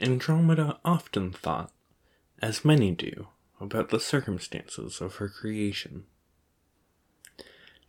[0.00, 1.70] Andromeda often thought,
[2.42, 3.28] as many do,
[3.60, 6.04] about the circumstances of her creation.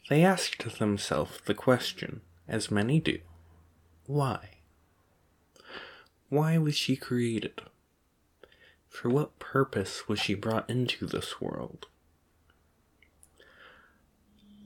[0.07, 3.20] They asked themselves the question, as many do,
[4.05, 4.49] why?
[6.30, 7.62] Why was she created?
[8.88, 11.88] For what purpose was she brought into this world?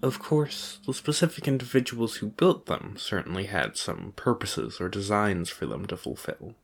[0.01, 5.65] Of course, the specific individuals who built them certainly had some purposes or designs for
[5.65, 6.55] them to fulfill.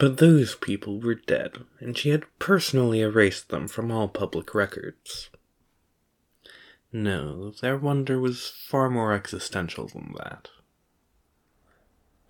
[0.00, 5.28] But those people were dead, and she had personally erased them from all public records.
[6.90, 10.48] No, their wonder was far more existential than that.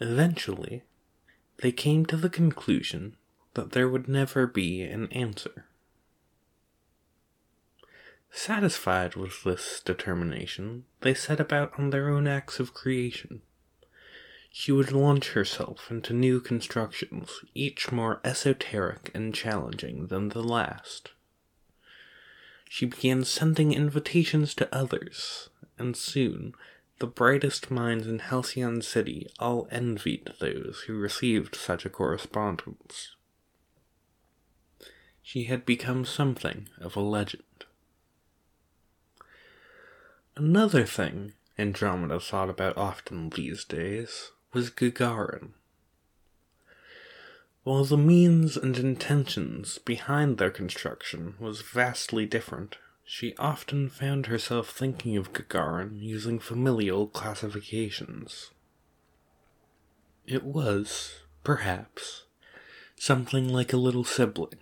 [0.01, 0.83] Eventually,
[1.59, 3.17] they came to the conclusion
[3.55, 5.67] that there would never be an answer.
[8.33, 13.43] Satisfied with this determination, they set about on their own acts of creation.
[14.53, 21.13] She would launch herself into new constructions, each more esoteric and challenging than the last.
[22.69, 26.55] She began sending invitations to others, and soon
[26.99, 33.15] the brightest minds in Halcyon City all envied those who received such a correspondence.
[35.23, 37.45] She had become something of a legend.
[40.37, 45.51] Another thing Andromeda thought about often these days was Gagarin.
[47.63, 54.71] While the means and intentions behind their construction was vastly different, she often found herself
[54.71, 58.51] thinking of Gagarin using familial classifications.
[60.27, 62.25] It was, perhaps,
[62.97, 64.61] something like a little sibling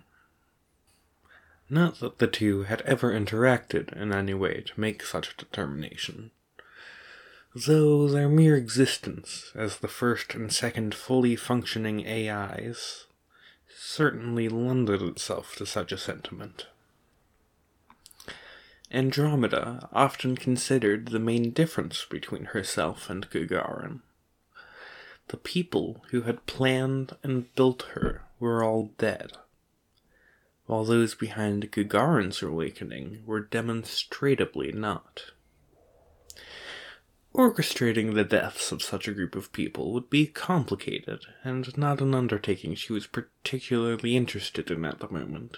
[1.69, 6.31] not that the two had ever interacted in any way to make such a determination,
[7.65, 13.05] though their mere existence as the first and second fully functioning AIs
[13.75, 16.67] certainly lended itself to such a sentiment.
[18.91, 24.01] Andromeda often considered the main difference between herself and Gagarin.
[25.27, 29.33] The people who had planned and built her were all dead
[30.69, 35.31] while those behind Gagarin's awakening were demonstrably not.
[37.33, 42.15] Orchestrating the deaths of such a group of people would be complicated, and not an
[42.15, 45.57] undertaking she was particularly interested in at the moment.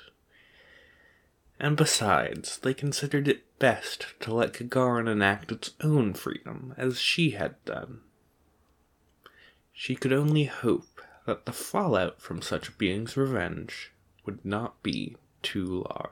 [1.59, 7.31] And besides, they considered it best to let Gagarin enact its own freedom, as she
[7.31, 8.01] had done.
[9.71, 13.91] She could only hope that the fallout from such a being's revenge
[14.25, 16.11] would not be too large.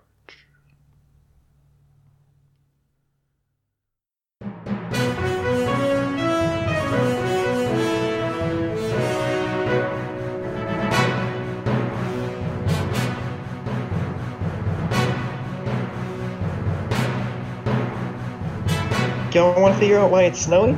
[19.39, 20.73] Y'all want to figure out why it's snowy?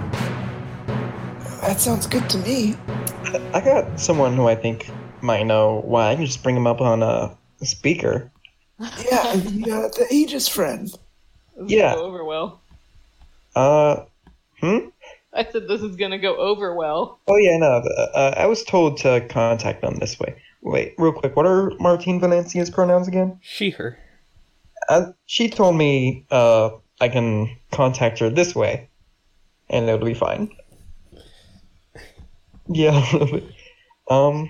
[1.61, 2.75] That sounds good to me.
[3.55, 4.87] I got someone who I think
[5.19, 6.11] might know why.
[6.11, 7.35] I can just bring him up on a
[7.65, 8.31] speaker.
[8.79, 10.89] Yeah, the, uh, the Aegis friend.
[11.57, 11.93] This Yeah.
[11.93, 12.61] gonna go over well.
[13.55, 14.03] Uh,
[14.59, 14.89] hmm?
[15.33, 17.17] I said this is gonna go over well.
[17.27, 17.81] Oh, yeah, no.
[18.13, 20.39] Uh, I was told to contact them this way.
[20.61, 21.35] Wait, real quick.
[21.35, 23.39] What are Martine Valencia's pronouns again?
[23.41, 23.97] She, her.
[24.87, 26.69] Uh, she told me uh,
[27.01, 28.87] I can contact her this way,
[29.69, 30.51] and it'll be fine.
[32.67, 32.91] Yeah.
[32.91, 33.43] a little bit.
[34.09, 34.49] um,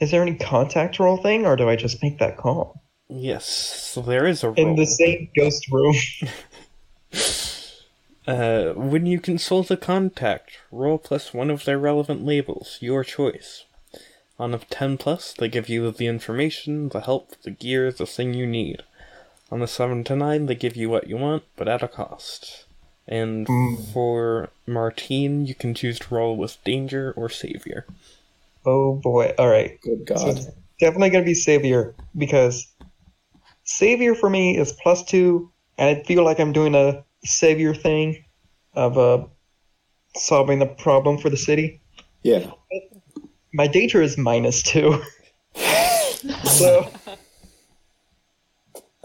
[0.00, 4.02] is there any contact roll thing, or do I just make that call Yes, so
[4.02, 5.94] there is a in the same ghost room?
[8.26, 13.64] Uh, when you consult a contact, roll plus one of their relevant labels, your choice.
[14.38, 18.34] On a 10 plus, they give you the information, the help, the gear, the thing
[18.34, 18.84] you need.
[19.50, 22.66] On the 7 to 9, they give you what you want, but at a cost.
[23.08, 23.48] And
[23.92, 27.84] for Martine, you can choose to roll with Danger or Savior.
[28.64, 29.34] oh boy!
[29.36, 29.80] All right.
[29.80, 30.28] Good God.
[30.28, 30.46] it's
[30.78, 32.72] definitely gonna be savior because
[33.64, 38.24] savior for me is plus two, and I feel like I'm doing a savior thing
[38.74, 39.24] of uh
[40.14, 41.80] solving the problem for the city.
[42.22, 42.48] Yeah.
[43.52, 45.02] My danger is minus two,
[46.44, 46.88] so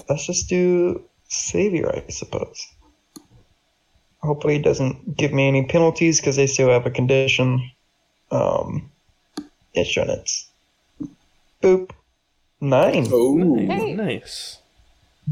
[0.10, 2.66] let's just do savior, I suppose.
[4.22, 7.69] Hopefully, it doesn't give me any penalties because they still have a condition.
[8.31, 8.92] Um,
[9.74, 10.31] it shouldn't.
[11.62, 11.92] Boop.
[12.62, 13.07] Nine.
[13.12, 13.36] Oh.
[13.36, 13.80] Nice.
[13.81, 13.94] Hey.
[13.94, 14.57] nice.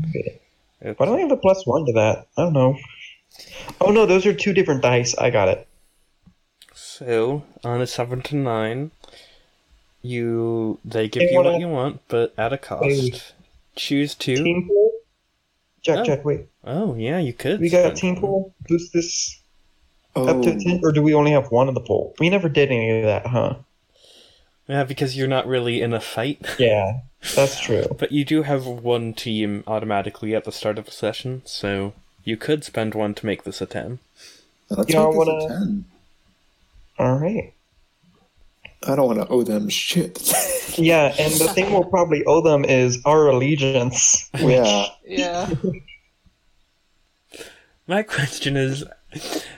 [0.10, 0.40] Okay.
[0.82, 2.28] It's- Why do I have a plus one to that?
[2.38, 2.78] I don't know.
[3.82, 5.16] Oh no, those are two different dice.
[5.18, 5.68] I got it.
[6.76, 8.92] So, on a 7 to 9,
[10.04, 13.34] You they give Hey, you what wanna- you want, but at a cost.
[13.76, 13.80] Hey.
[13.82, 14.36] Choose to.
[14.36, 14.92] Team pool?
[15.82, 16.04] Jack, Oh.
[16.04, 16.46] Jack, wait.
[16.64, 17.60] Oh yeah, you could.
[17.60, 18.54] We got a team pool?
[18.68, 19.40] Boost this
[20.16, 20.82] Oh, up to 10?
[20.84, 22.14] Or do we only have one in the pool?
[22.20, 23.56] We never did any of that, huh?
[24.68, 26.40] Yeah, because you're not really in a fight.
[26.60, 27.00] Yeah,
[27.36, 27.86] that's true.
[27.98, 31.94] But you do have one team automatically at the start of a session, so
[32.24, 34.00] you could spend one to make this a ten.
[34.70, 35.86] let's You know, make this I a wanna- 10.
[37.00, 37.54] Alright.
[38.88, 40.34] I don't want to owe them shit.
[40.76, 44.28] Yeah, and the thing we'll probably owe them is our allegiance.
[44.34, 44.86] Which, yeah.
[45.06, 45.54] Yeah.
[47.88, 48.84] My question is,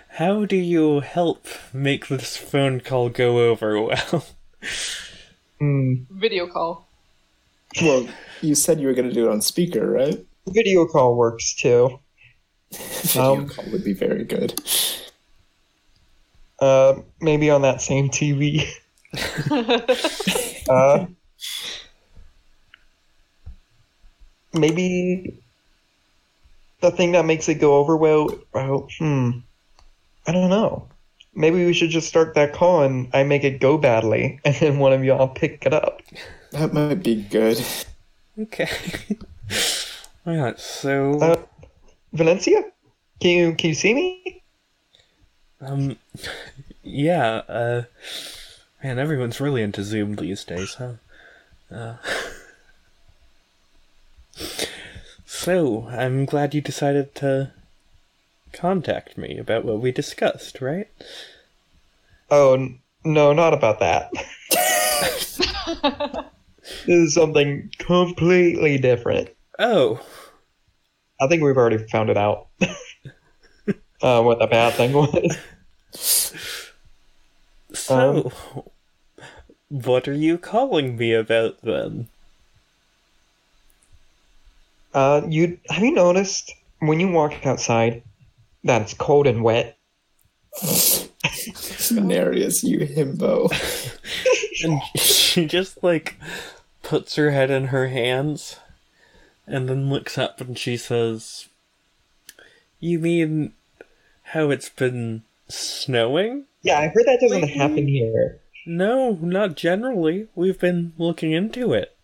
[0.09, 4.25] how do you help make this phone call go over well?
[5.59, 6.85] hmm, Video call.
[7.81, 8.09] Well,
[8.41, 10.19] you said you were going to do it on speaker, right?
[10.47, 11.97] video call works too.
[12.73, 14.61] Video Um, call would be very good.
[16.59, 18.67] Uh, maybe on that same TV.
[20.69, 21.05] uh,
[24.53, 25.39] maybe
[26.81, 28.29] the thing that makes it go over well.
[28.53, 29.31] Well, hmm.
[30.27, 30.87] I don't know.
[31.33, 34.79] Maybe we should just start that call and I make it go badly, and then
[34.79, 36.01] one of y'all pick it up.
[36.51, 37.63] That might be good.
[38.39, 38.69] okay.
[40.27, 41.35] Alright, so Uh,
[42.13, 42.63] Valencia,
[43.19, 44.41] can you can you see me?
[45.61, 45.97] um
[46.83, 47.83] yeah, uh
[48.85, 50.93] man, everyone's really into Zoom these days, huh?
[51.71, 51.95] Uh
[55.25, 57.51] So, I'm glad you decided to
[58.53, 60.87] contact me about what we discussed, right?
[62.29, 64.11] Oh n- no, not about that.
[66.85, 69.29] this is something completely different.
[69.57, 69.99] Oh,
[71.19, 72.49] I think we've already found it out.
[74.03, 75.37] uh, what the bad thing was.
[77.73, 78.31] so
[79.69, 82.07] what are you calling me about then?
[84.93, 88.01] Uh, you have you noticed when you walk outside
[88.63, 89.77] that it's cold and wet?
[91.91, 93.51] Nereus, you himbo.
[94.63, 96.15] And she just like
[96.81, 98.57] puts her head in her hands
[99.45, 101.49] and then looks up and she says,
[102.79, 103.51] You mean
[104.23, 106.45] how it's been snowing?
[106.61, 107.53] Yeah, I heard that doesn't Lately?
[107.53, 108.39] happen here.
[108.65, 110.27] No, not generally.
[110.35, 111.95] We've been looking into it.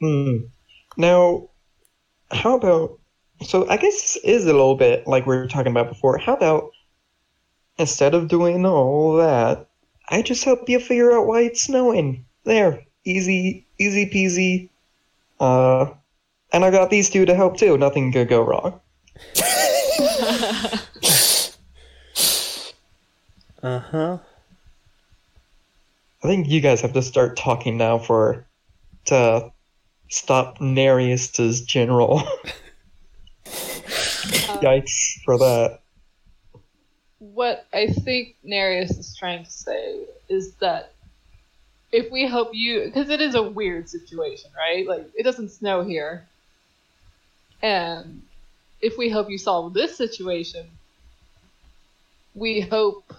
[0.00, 0.36] Hmm.
[0.96, 1.50] Now,
[2.30, 2.98] how about?
[3.42, 6.18] So I guess this is a little bit like we were talking about before.
[6.18, 6.70] How about
[7.78, 9.68] instead of doing all that,
[10.08, 12.24] I just help you figure out why it's snowing?
[12.44, 14.68] There, easy, easy peasy.
[15.38, 15.92] Uh,
[16.52, 17.76] and I got these two to help too.
[17.78, 18.80] Nothing could go wrong.
[23.62, 24.18] Uh huh.
[26.22, 28.46] I think you guys have to start talking now for
[29.06, 29.50] to
[30.08, 32.22] stop Nereus's general.
[34.50, 35.80] Um, Yikes for that.
[37.18, 40.92] what I think Nereus is trying to say is that
[41.92, 44.86] if we help you, because it is a weird situation, right?
[44.86, 46.26] Like, it doesn't snow here.
[47.62, 48.22] And
[48.80, 50.66] if we help you solve this situation,
[52.34, 53.12] we hope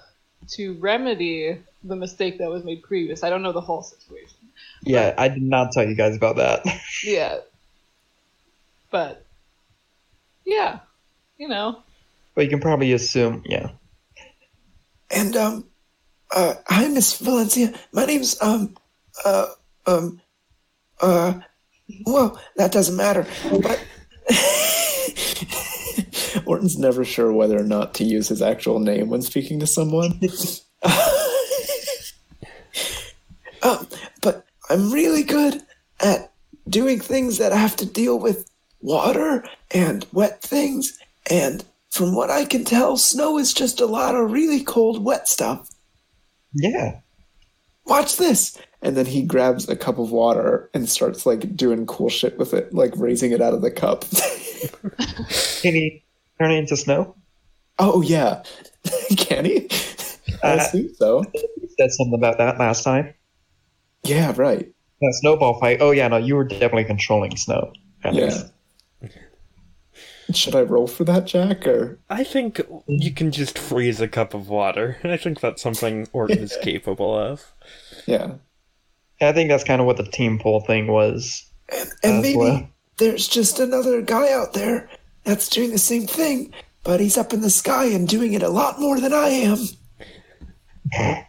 [0.50, 3.24] to remedy the mistake that was made previous.
[3.24, 4.38] I don't know the whole situation.
[4.84, 6.66] Yeah, I did not tell you guys about that.
[7.04, 7.38] Yeah.
[8.92, 9.26] But,
[10.46, 10.80] yeah,
[11.38, 11.82] you know.
[12.36, 13.70] but you can probably assume, yeah.
[15.10, 15.66] And um,
[16.36, 17.74] uh, hi, Miss Valencia.
[17.94, 18.76] My name's um,
[19.24, 19.48] uh,
[19.86, 20.22] um,
[21.02, 21.40] uh,
[22.06, 23.26] well, that doesn't matter.
[23.50, 23.84] But
[26.52, 30.20] Orton's never sure whether or not to use his actual name when speaking to someone.
[33.64, 33.88] um,
[34.22, 35.62] but I'm really good
[36.02, 36.34] at
[36.68, 41.00] doing things that have to deal with water and wet things.
[41.30, 45.30] And from what I can tell, snow is just a lot of really cold, wet
[45.30, 45.70] stuff.
[46.54, 47.00] Yeah.
[47.86, 48.58] Watch this.
[48.82, 52.54] And then he grabs a cup of water and starts like doing cool shit with
[52.54, 54.04] it, like raising it out of the cup.
[55.62, 56.04] Can he
[56.42, 57.16] turn it into snow?
[57.80, 58.44] oh yeah,
[59.18, 59.68] can he?
[60.44, 61.24] I Uh, assume so.
[61.34, 63.14] You said something about that last time.
[64.04, 64.68] Yeah, right.
[65.02, 65.78] That snowball fight.
[65.82, 67.72] Oh yeah, no, you were definitely controlling snow.
[68.04, 68.26] at Yeah.
[68.26, 68.46] least.
[70.34, 71.68] Should I roll for that, Jack?
[71.68, 74.98] Or I think you can just freeze a cup of water.
[75.04, 77.52] I think that's something Orton is capable of.
[78.06, 78.34] yeah,
[79.20, 81.46] I think that's kind of what the team pool thing was.
[81.70, 82.70] and as maybe well.
[82.98, 84.90] there's just another guy out there
[85.24, 88.50] that's doing the same thing, but he's up in the sky and doing it a
[88.50, 89.60] lot more than I am.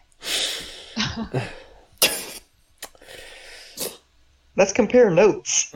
[4.55, 5.73] Let's compare notes.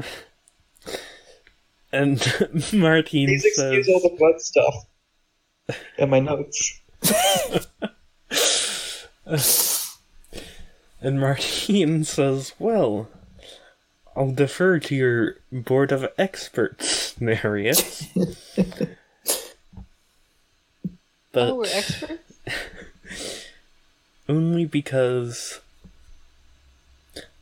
[1.91, 2.19] And
[2.73, 4.75] Martine Please says, excuse all the blood stuff
[5.97, 6.79] in my notes.
[11.01, 13.09] and Martine says, "Well,
[14.17, 18.07] I'll defer to your board of experts, Marius.
[21.31, 22.33] but Oh, we're experts.
[24.29, 25.59] only because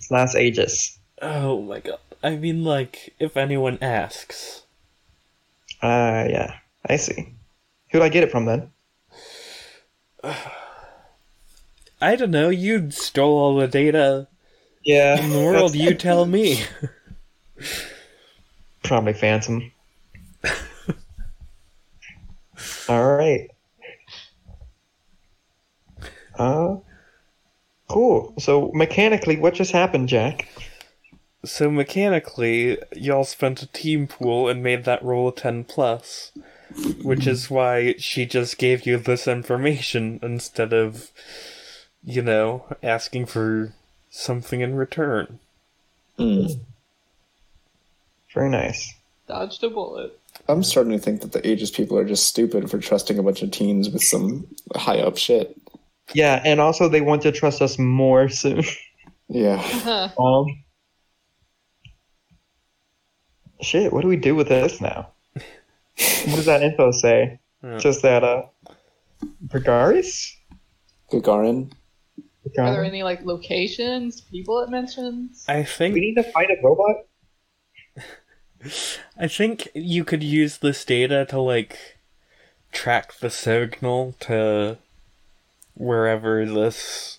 [0.00, 0.98] slash aegis.
[1.22, 1.98] Oh my god.
[2.24, 4.62] I mean, like, if anyone asks.
[5.82, 6.54] Ah, yeah.
[6.88, 7.34] I see.
[7.90, 8.70] Who'd I get it from then?
[12.00, 14.26] I don't know, you stole all the data
[14.84, 15.22] Yeah.
[15.22, 16.62] in the world, you tell me.
[18.82, 19.70] Probably Phantom.
[22.88, 23.48] All right.
[26.38, 26.76] Uh,
[27.88, 28.34] cool.
[28.38, 30.48] So mechanically, what just happened, Jack?
[31.44, 36.32] So mechanically, y'all spent a team pool and made that roll a 10 plus,
[37.02, 41.10] which is why she just gave you this information instead of,
[42.04, 43.74] you know, asking for
[44.10, 45.38] something in return.
[46.18, 46.60] Mm.
[48.32, 48.94] Very nice.
[49.28, 50.18] Dodged a bullet.
[50.48, 53.42] I'm starting to think that the Aegis people are just stupid for trusting a bunch
[53.42, 55.56] of teens with some high up shit.
[56.12, 58.62] Yeah, and also they want to trust us more soon.
[59.28, 59.56] Yeah.
[59.56, 60.10] Huh.
[60.18, 60.63] um,
[63.64, 63.92] shit.
[63.92, 65.08] What do we do with this now?
[65.34, 65.44] what
[66.36, 67.40] does that info say?
[67.62, 67.78] Yeah.
[67.78, 68.42] Just that uh,
[69.46, 70.34] Brigaris?
[71.10, 71.72] Gagarin.
[72.58, 75.44] Are there any like locations, people it mentions?
[75.48, 77.06] I think We need to fight a robot.
[79.18, 81.98] I think you could use this data to like
[82.72, 84.78] track the signal to
[85.74, 87.18] wherever this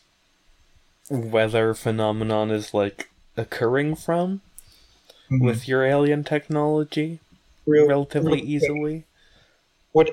[1.09, 4.41] weather phenomenon is like occurring from
[5.39, 7.19] with your alien technology
[7.65, 9.05] Real- relatively real easily.
[9.93, 10.11] Would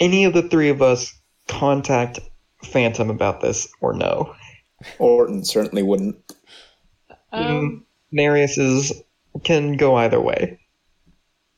[0.00, 1.12] any of the three of us
[1.48, 2.20] contact
[2.62, 4.34] Phantom about this or no?
[4.98, 6.16] Orton certainly wouldn't.
[7.32, 8.92] Um, Nereus is
[9.44, 10.58] can go either way.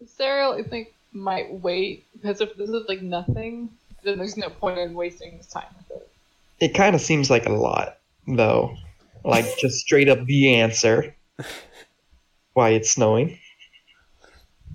[0.07, 3.71] Sarah, I think might wait because if this is like nothing,
[4.03, 6.11] then there's no point in wasting his time with it.
[6.61, 8.77] It kind of seems like a lot, though.
[9.25, 11.15] Like just straight up the answer.
[12.55, 13.39] Why it's snowing.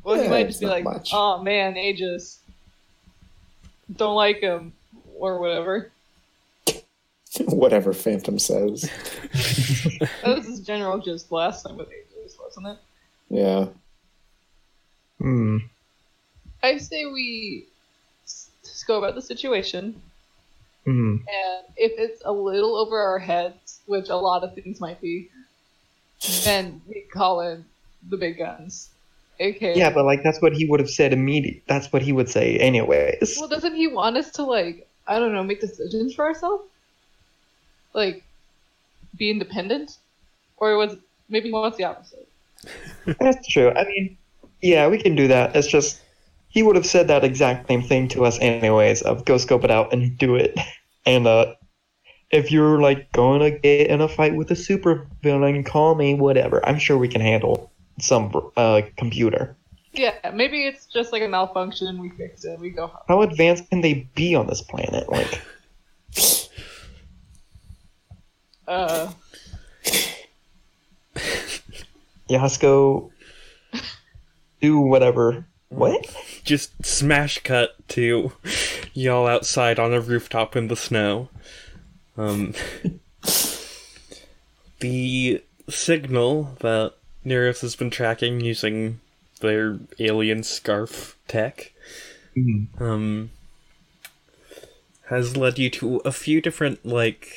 [0.04, 1.10] Well, he Yeah, might just be like, much.
[1.14, 2.40] "Oh man, Aegis,
[3.96, 4.74] don't like him,"
[5.18, 5.92] or whatever.
[7.48, 8.90] Whatever Phantom says.
[10.24, 12.78] That was his general just last time with Aegis, wasn't it?
[13.30, 13.68] Yeah.
[15.20, 15.58] Hmm.
[16.64, 17.68] I say we
[18.64, 20.02] just go about the situation,
[20.86, 21.18] Hmm.
[21.28, 25.30] and if it's a little over our heads, which a lot of things might be,
[26.44, 27.66] then we call in
[28.10, 28.90] the big guns.
[29.40, 29.78] Okay.
[29.78, 31.62] Yeah, but like that's what he would have said immediately.
[31.68, 33.38] That's what he would say anyways.
[33.40, 36.64] Well, doesn't he want us to like I don't know make decisions for ourselves?
[37.94, 38.24] Like
[39.18, 39.98] be independent,
[40.58, 40.96] or was
[41.30, 42.28] maybe he wants the opposite?
[43.20, 43.72] That's true.
[43.72, 44.18] I mean,
[44.62, 45.56] yeah, we can do that.
[45.56, 46.02] It's just
[46.48, 49.72] he would have said that exact same thing to us anyways of go scope it
[49.72, 50.58] out and do it.
[51.08, 51.54] And uh,
[52.36, 56.14] if you're like going to get in a fight with a super villain, call me,
[56.14, 56.66] whatever.
[56.66, 59.56] I'm sure we can handle some uh, computer.
[59.94, 61.98] Yeah, maybe it's just like a malfunction.
[62.00, 62.60] We fix it.
[62.60, 63.02] We go home.
[63.08, 65.10] How advanced can they be on this planet?
[65.10, 65.42] Like,
[68.68, 69.12] Uh,
[72.30, 73.12] Yasko,
[74.62, 75.46] do whatever.
[75.70, 76.16] What?
[76.44, 78.32] Just smash cut to
[78.94, 81.30] y'all outside on a rooftop in the snow.
[82.18, 82.54] Um,
[84.80, 86.94] the signal that
[87.24, 89.00] Nereus has been tracking using
[89.42, 91.74] their alien scarf tech
[92.80, 93.32] um,
[95.08, 97.30] has led you to a few different, like,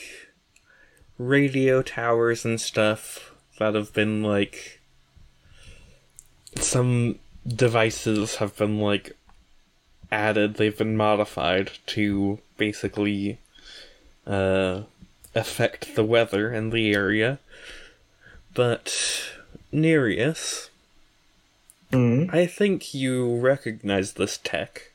[1.18, 4.80] radio towers and stuff that have been, like,
[6.56, 9.16] some devices have been, like,
[10.10, 13.38] added, they've been modified to basically
[14.28, 14.82] uh,
[15.34, 17.38] affect the weather in the area.
[18.54, 18.94] But,
[19.72, 20.68] Nereus,
[21.92, 22.32] Mm.
[22.34, 24.90] I think you recognize this tech.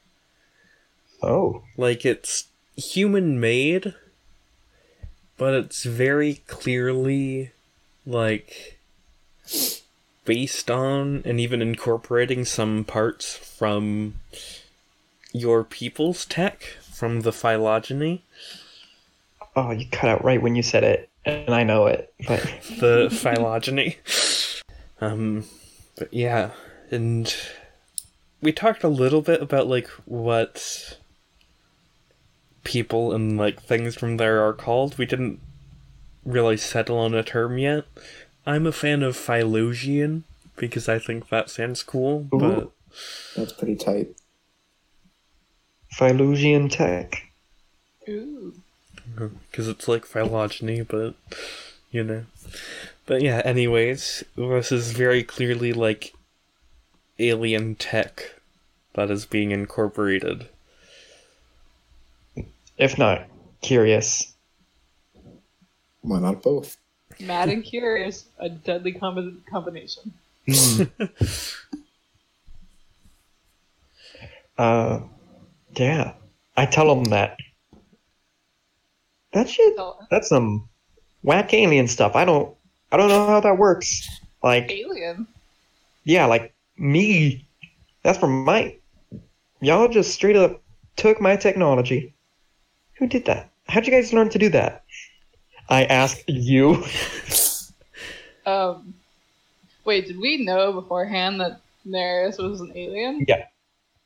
[1.22, 1.64] Oh.
[1.78, 3.96] Like, it's human made,
[5.38, 7.52] but it's very clearly,
[8.06, 8.78] like,
[10.26, 14.16] based on and even incorporating some parts from
[15.32, 16.62] your people's tech,
[16.94, 18.22] from the phylogeny.
[19.56, 22.14] Oh, you cut out right when you said it, and I know it.
[22.28, 22.42] But
[22.80, 23.98] the phylogeny.
[25.00, 25.46] Um,
[25.98, 26.52] but yeah,
[26.92, 27.34] and
[28.42, 30.98] we talked a little bit about like what
[32.64, 34.98] people and like things from there are called.
[34.98, 35.40] We didn't
[36.26, 37.86] really settle on a term yet.
[38.46, 40.24] I'm a fan of Phylosian
[40.56, 42.72] because I think that sounds cool, but
[43.36, 44.16] That's pretty tight.
[45.98, 47.24] Phylosian tech.
[48.10, 48.63] ooh.
[49.50, 51.16] Because it's like phylogeny, but
[51.92, 52.26] you know.
[53.06, 56.14] But yeah, anyways, this is very clearly like
[57.20, 58.36] alien tech
[58.94, 60.48] that is being incorporated.
[62.78, 63.26] If not,
[63.62, 64.34] curious.
[66.02, 66.78] Why not both?
[67.20, 70.14] Mad and curious, a deadly combi- combination.
[74.58, 75.02] Uh,
[75.76, 76.14] yeah.
[76.56, 77.38] I tell them that.
[79.34, 79.76] That shit.
[79.76, 80.68] So, That's some
[81.24, 82.16] whack alien stuff.
[82.16, 82.56] I don't.
[82.92, 84.08] I don't know how that works.
[84.44, 85.28] Like, alien.
[86.04, 87.46] yeah, like me.
[88.04, 88.76] That's from my.
[89.62, 90.62] Y'all just straight up
[90.96, 92.14] took my technology.
[93.00, 93.50] Who did that?
[93.68, 94.84] How'd you guys learn to do that?
[95.70, 96.84] I ask you.
[98.46, 98.94] Um,
[99.86, 103.26] wait, did we know beforehand that Nereus was an alien?
[103.26, 103.46] Yeah.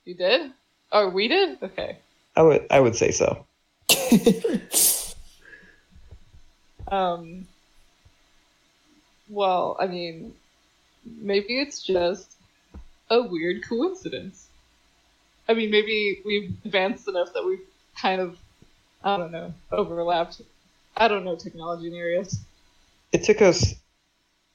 [0.06, 0.52] You did?
[0.92, 1.58] Oh, we did?
[1.64, 1.98] Okay.
[2.36, 2.68] I would.
[2.70, 3.46] I would say so.
[6.90, 7.48] Um,
[9.30, 10.34] well, I mean,
[11.06, 12.32] maybe it's just
[13.10, 14.48] a weird coincidence.
[15.50, 17.66] I mean, maybe we've advanced enough that we've
[18.00, 18.38] kind of,
[19.04, 20.42] I don't know, overlapped.
[20.96, 22.40] I don't know technology in areas.
[23.12, 23.76] It took us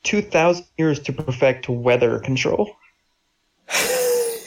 [0.02, 2.76] two thousand years to perfect weather control.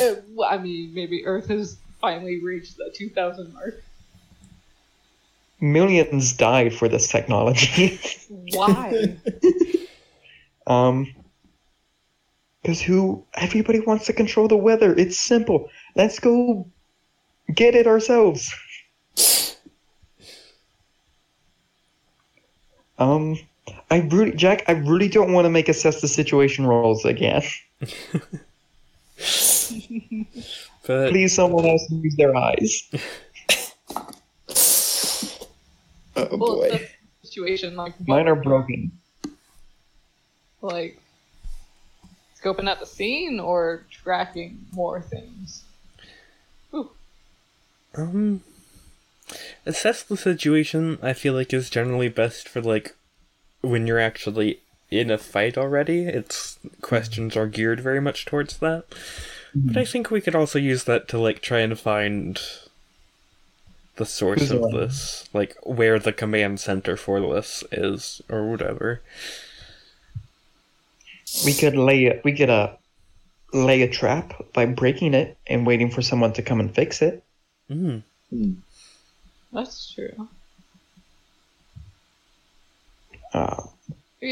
[0.00, 0.14] Uh,
[0.46, 3.82] I mean, maybe Earth has finally reached the 2000 mark.
[5.60, 8.00] Millions died for this technology.
[8.28, 9.16] Why?
[10.66, 11.14] um,
[12.62, 13.24] because who?
[13.34, 14.94] Everybody wants to control the weather.
[14.94, 15.68] It's simple.
[15.96, 16.66] Let's go
[17.54, 18.54] get it ourselves.
[22.98, 23.38] Um,
[23.90, 27.42] I really, Jack, I really don't want to make assess the situation rolls again.
[30.86, 32.90] But Please, someone else use their eyes.
[36.30, 36.88] Oh well, boy.
[37.22, 38.92] a situation like Mine are broken.
[40.62, 40.98] like
[42.40, 45.64] scoping out the scene or tracking more things.
[46.74, 46.90] Ooh,
[47.96, 48.42] um,
[49.66, 50.98] assess the situation.
[51.02, 52.96] I feel like is generally best for like
[53.60, 56.04] when you're actually in a fight already.
[56.04, 58.84] Its questions are geared very much towards that.
[59.54, 62.40] But I think we could also use that to like try and find
[64.00, 64.72] the source Who's of on?
[64.72, 69.02] this, like where the command center for this is, or whatever.
[71.44, 72.72] We could lay we could uh
[73.52, 77.22] lay a trap by breaking it and waiting for someone to come and fix it.
[77.70, 78.02] Mm.
[79.52, 80.28] that's true.
[83.34, 83.62] Uh,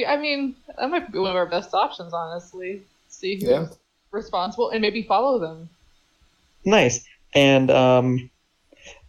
[0.09, 2.83] I mean, that might be one of our best options, honestly.
[3.09, 3.67] See who's Yeah.
[4.11, 5.69] responsible and maybe follow them.
[6.65, 7.05] Nice.
[7.35, 8.31] And um,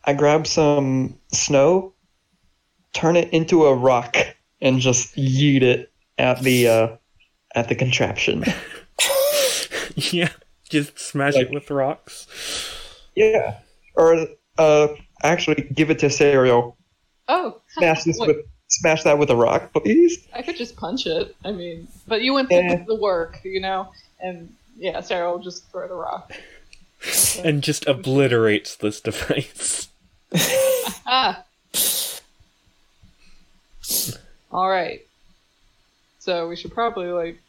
[0.09, 1.93] I grab some snow,
[2.93, 4.17] turn it into a rock,
[4.59, 6.87] and just yeet it at the uh,
[7.53, 8.43] at the contraption.
[9.95, 10.29] yeah,
[10.67, 12.25] just smash Like- it with rocks.
[13.15, 13.59] Yeah.
[13.93, 14.25] Or
[14.57, 14.87] uh,
[15.21, 16.75] actually, give it to Serial.
[17.27, 20.27] Oh, Smash this wait, with smash that with a rock, please.
[20.33, 21.35] I could just punch it.
[21.45, 22.77] I mean, but you went Yeah.
[22.77, 26.33] through the work, you know, and yeah, Sarah will just throw the rock.
[27.43, 29.88] And just obliterates this device.
[31.11, 31.43] Ah.
[34.51, 35.01] All right.
[36.19, 37.41] So we should probably like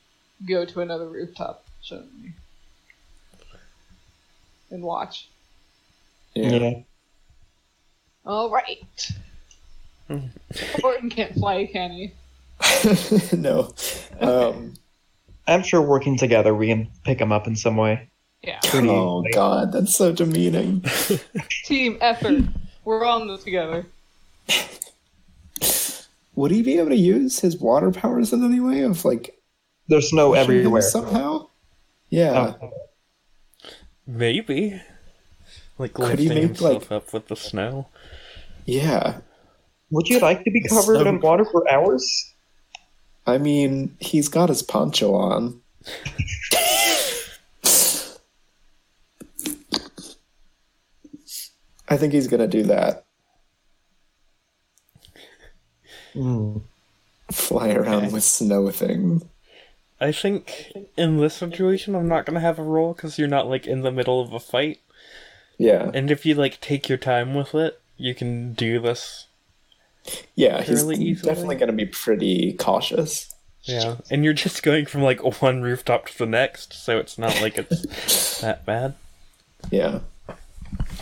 [0.49, 2.33] go to another rooftop, shouldn't we?
[4.71, 5.29] And watch.
[6.35, 6.81] Yeah.
[8.25, 9.11] All right.
[10.83, 12.13] Orton can't fly, can he?
[13.37, 13.75] no.
[14.21, 14.75] Um,
[15.47, 18.09] I'm sure working together we can pick him up in some way.
[18.43, 18.61] Yeah.
[18.65, 19.33] Pretty oh easily.
[19.33, 20.85] god, that's so demeaning.
[21.65, 22.45] Team effort.
[22.85, 23.87] We're all in this together.
[26.35, 29.39] Would he be able to use his water powers in any way of like
[29.89, 30.83] There's snow everywhere.
[30.83, 31.49] somehow?
[32.09, 32.55] Yeah.
[32.63, 32.71] Oh,
[34.07, 34.81] Maybe.
[35.79, 37.89] Like Could he lifting make, himself like- up with the snow.
[38.67, 39.19] Yeah.
[39.91, 42.33] would you like to be covered Snow- in water for hours?
[43.27, 45.61] I mean, he's got his poncho on.
[51.91, 53.05] I think he's gonna do that.
[56.15, 56.59] Hmm.
[57.31, 58.13] Fly around Okay.
[58.13, 59.29] with snow thing.
[60.01, 63.67] I think in this situation, I'm not gonna have a roll because you're not like
[63.67, 64.81] in the middle of a fight.
[65.59, 65.91] Yeah.
[65.93, 69.27] And if you like take your time with it, you can do this.
[70.35, 71.13] Yeah, he's easily.
[71.15, 73.35] definitely gonna be pretty cautious.
[73.65, 73.97] Yeah.
[74.11, 77.59] And you're just going from like one rooftop to the next, so it's not like
[77.59, 78.95] it's that bad.
[79.71, 80.01] Yeah.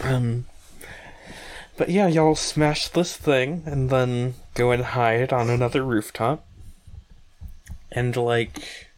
[0.03, 0.47] Um.
[1.79, 6.45] But yeah, y'all smash this thing and then go and hide on another rooftop.
[7.93, 8.89] And like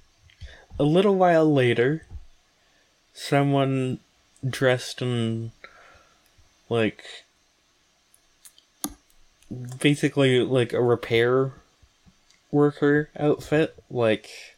[0.78, 2.06] a little while later,
[3.12, 4.00] someone
[4.48, 5.52] dressed in
[6.70, 7.04] like
[9.78, 11.52] basically like a repair
[12.50, 14.56] worker outfit, like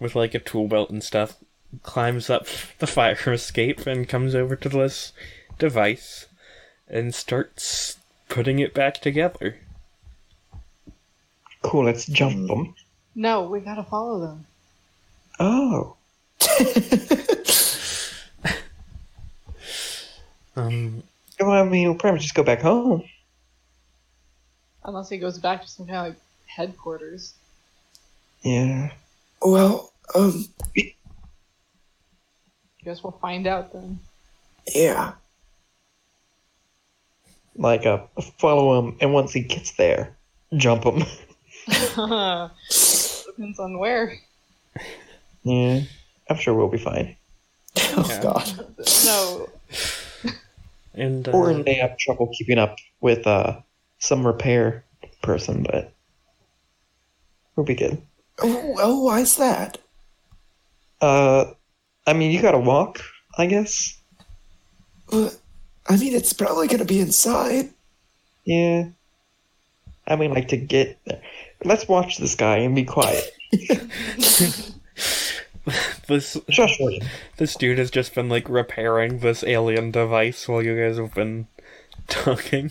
[0.00, 1.36] with like a tool belt and stuff,
[1.84, 2.48] climbs up
[2.80, 5.12] the fire escape and comes over to this
[5.60, 6.26] device
[6.88, 7.96] and starts
[8.28, 9.56] putting it back together.
[11.62, 12.74] Cool, let's jump them.
[13.14, 14.46] No, we gotta follow them.
[15.40, 15.96] Oh.
[20.56, 21.02] Um,
[21.38, 23.04] Well, I mean, we'll probably just go back home.
[24.84, 27.34] Unless he goes back to some kind of like headquarters.
[28.42, 28.90] Yeah.
[29.40, 30.46] Well, um,
[32.84, 34.00] Guess we'll find out then.
[34.74, 35.12] yeah.
[37.58, 37.98] Like, uh,
[38.38, 40.16] follow him, and once he gets there,
[40.56, 41.02] jump him.
[41.66, 44.16] Depends on where.
[45.42, 45.80] yeah.
[46.30, 47.16] I'm sure we'll be fine.
[47.76, 48.68] Oh god.
[49.04, 49.48] No.
[50.94, 53.60] and uh, Or may have trouble keeping up with uh
[53.98, 54.84] some repair
[55.22, 55.92] person, but
[57.56, 58.00] we'll be good.
[58.40, 59.78] Oh, oh, why's that?
[61.00, 61.46] Uh,
[62.06, 63.00] I mean, you gotta walk,
[63.36, 63.98] I guess.
[65.10, 65.30] Uh,
[65.88, 67.70] I mean, it's probably gonna be inside.
[68.44, 68.88] Yeah.
[70.06, 71.20] I mean, like to get there.
[71.64, 73.34] Let's watch this guy and be quiet.
[76.06, 77.06] this Shush, William.
[77.36, 81.46] this dude has just been like repairing this alien device while you guys have been
[82.08, 82.70] talking.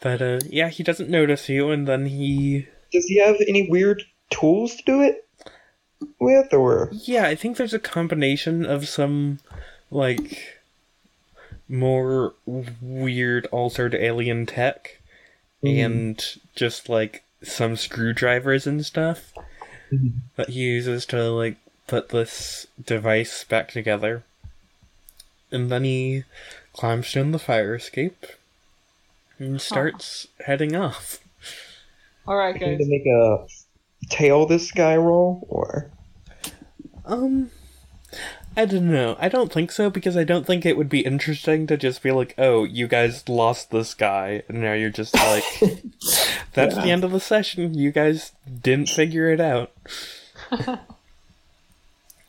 [0.00, 4.02] But uh, yeah, he doesn't notice you, and then he Does he have any weird
[4.30, 5.26] tools to do it
[6.18, 9.40] with, or Yeah, I think there's a combination of some
[9.90, 10.59] like
[11.70, 14.98] more weird altered alien tech
[15.62, 19.32] and just like some screwdrivers and stuff
[19.92, 20.12] Mhm.
[20.36, 21.56] that he uses to like
[21.86, 24.22] put this device back together.
[25.52, 26.24] And then he
[26.72, 28.26] climbs down the fire escape
[29.38, 31.18] and starts heading off.
[32.28, 32.78] Alright, need guys.
[32.78, 33.46] to make a
[34.08, 35.90] tail this guy roll, or
[37.04, 37.50] Um,
[38.56, 39.16] I don't know.
[39.20, 42.10] I don't think so because I don't think it would be interesting to just be
[42.10, 45.44] like, "Oh, you guys lost this guy," and now you're just like,
[46.52, 47.74] "That's the end of the session.
[47.74, 48.32] You guys
[48.62, 49.72] didn't figure it out."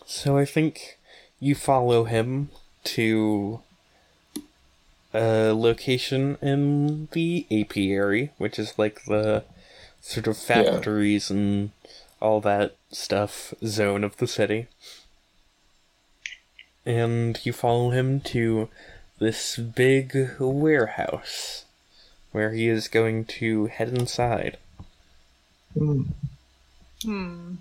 [0.06, 1.00] so I think
[1.40, 2.50] you follow him
[2.84, 3.62] to
[5.14, 9.44] a location in the apiary, which is like the
[10.02, 11.72] sort of factories and
[12.22, 14.68] all that stuff zone of the city.
[16.86, 18.70] And you follow him to
[19.20, 21.66] this big warehouse
[22.32, 24.58] where he is going to head inside.
[25.78, 26.04] Hmm.
[27.04, 27.54] Hmm.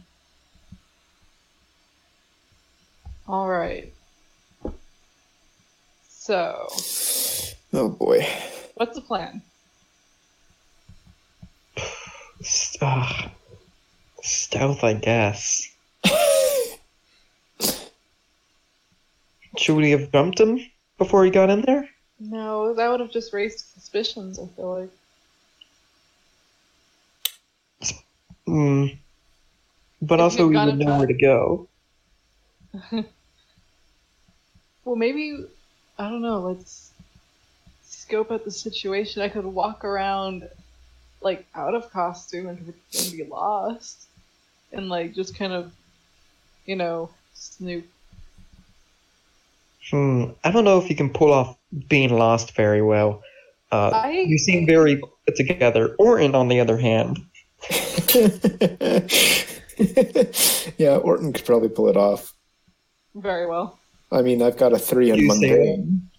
[3.28, 3.92] All right.
[6.08, 6.68] So,
[7.72, 8.26] Oh boy.
[8.74, 9.42] what's the plan?
[12.40, 13.30] S- ah,
[14.22, 15.68] stealth, I guess.
[19.60, 20.58] Should we have jumped him
[20.96, 21.86] before he got in there?
[22.18, 24.38] No, that would have just raised suspicions.
[24.38, 24.90] I feel like.
[28.46, 28.86] Hmm.
[30.00, 31.68] But If also, we would know where to go.
[34.82, 35.44] Well, maybe
[35.98, 36.40] I don't know.
[36.40, 36.90] Let's
[37.82, 39.22] scope out the situation.
[39.22, 40.48] I could walk around,
[41.20, 44.06] like out of costume and pretend to be lost,
[44.72, 45.70] and like just kind of,
[46.66, 47.86] you know, snoop.
[49.90, 50.24] Hmm.
[50.44, 51.56] I don't know if you can pull off
[51.88, 53.22] being lost very well.
[53.72, 55.94] Uh, I you seem very put together.
[55.98, 57.18] Orton, on the other hand,
[60.78, 62.34] yeah, Orton could probably pull it off.
[63.14, 63.78] very well.
[64.12, 66.10] I mean, I've got a three on You mundane.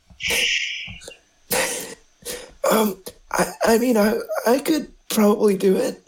[2.71, 4.13] Um, I, I mean, I,
[4.47, 6.07] I could probably do it.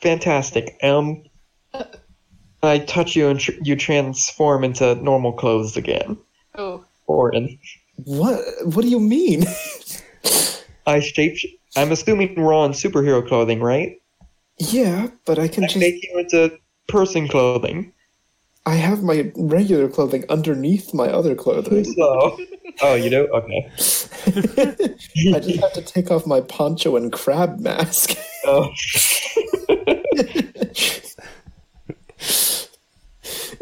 [0.00, 0.76] fantastic.
[0.82, 1.22] Um,
[2.62, 6.18] I touch you and tr- you transform into normal clothes again.
[6.56, 7.58] Oh, Orton,
[8.04, 8.40] What?
[8.64, 9.44] What do you mean?
[10.86, 11.36] I shape.
[11.76, 14.00] I'm assuming we're all in superhero clothing, right?
[14.58, 15.78] yeah, but I can I just.
[15.78, 17.92] make you into person clothing.
[18.66, 21.84] I have my regular clothing underneath my other clothing.
[21.84, 22.38] So, oh.
[22.82, 23.28] oh, you do?
[23.28, 23.70] Okay.
[25.34, 28.16] I just have to take off my poncho and crab mask.
[28.44, 28.70] Oh.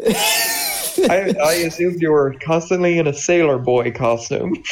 [1.09, 4.63] I, I assumed you were constantly in a sailor boy costume.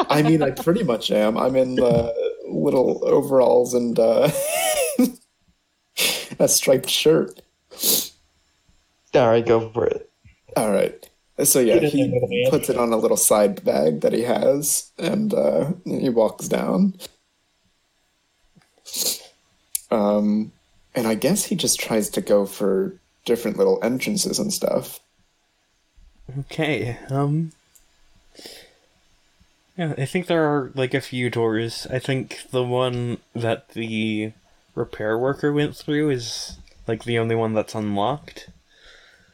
[0.00, 1.36] I mean, I pretty much am.
[1.36, 2.10] I'm in uh,
[2.48, 4.30] little overalls and uh,
[6.38, 7.40] a striped shirt.
[9.14, 10.10] All right, go for it.
[10.56, 11.08] All right.
[11.44, 12.50] So yeah, Get in he there, little man.
[12.50, 16.94] puts it on a little side bag that he has, and uh, he walks down.
[19.90, 20.52] Um,
[20.94, 25.00] and I guess he just tries to go for different little entrances and stuff.
[26.38, 27.52] Okay, um.
[29.76, 31.86] Yeah, I think there are like a few doors.
[31.90, 34.32] I think the one that the
[34.74, 38.50] repair worker went through is like the only one that's unlocked.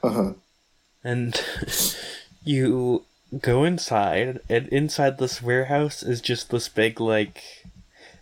[0.02, 0.32] Uh huh.
[1.02, 1.40] And
[2.44, 3.04] you
[3.40, 7.42] go inside, and inside this warehouse is just this big, like.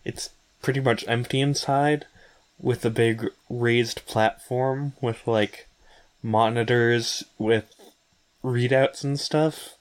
[0.04, 2.06] It's pretty much empty inside,
[2.58, 5.66] with a big raised platform with, like,
[6.22, 7.74] monitors with
[8.42, 9.74] readouts and stuff.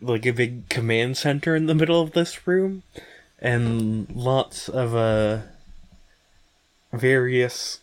[0.00, 2.82] Like a big command center in the middle of this room,
[3.40, 5.40] and lots of, uh.
[6.92, 7.80] various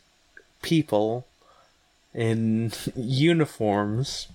[0.62, 1.26] people
[2.14, 4.28] in uniforms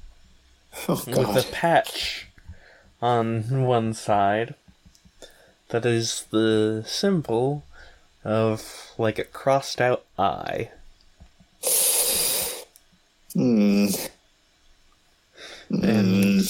[0.86, 2.28] Oh with a patch
[3.00, 4.54] on one side
[5.70, 7.64] that is the symbol
[8.28, 10.70] of like a crossed out eye.
[13.32, 13.86] Hmm.
[15.70, 16.42] And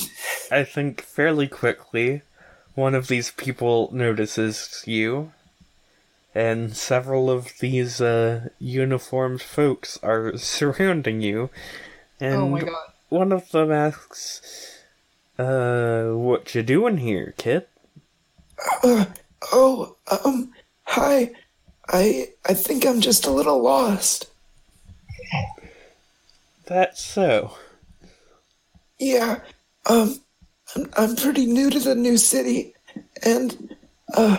[0.51, 2.23] I think fairly quickly
[2.75, 5.33] one of these people notices you
[6.35, 11.51] and several of these uh, uniformed folks are surrounding you
[12.21, 12.93] and oh my god.
[13.09, 14.83] one of them asks,
[15.39, 17.67] uh, what you doing here, kid?
[18.83, 19.07] Uh,
[19.53, 21.31] oh, um, hi.
[21.89, 24.27] I I think I'm just a little lost.
[26.67, 27.53] That's so.
[28.99, 29.41] Yeah.
[29.87, 30.21] Um,
[30.75, 32.75] I'm I'm pretty new to the new city,
[33.25, 33.75] and
[34.15, 34.39] uh,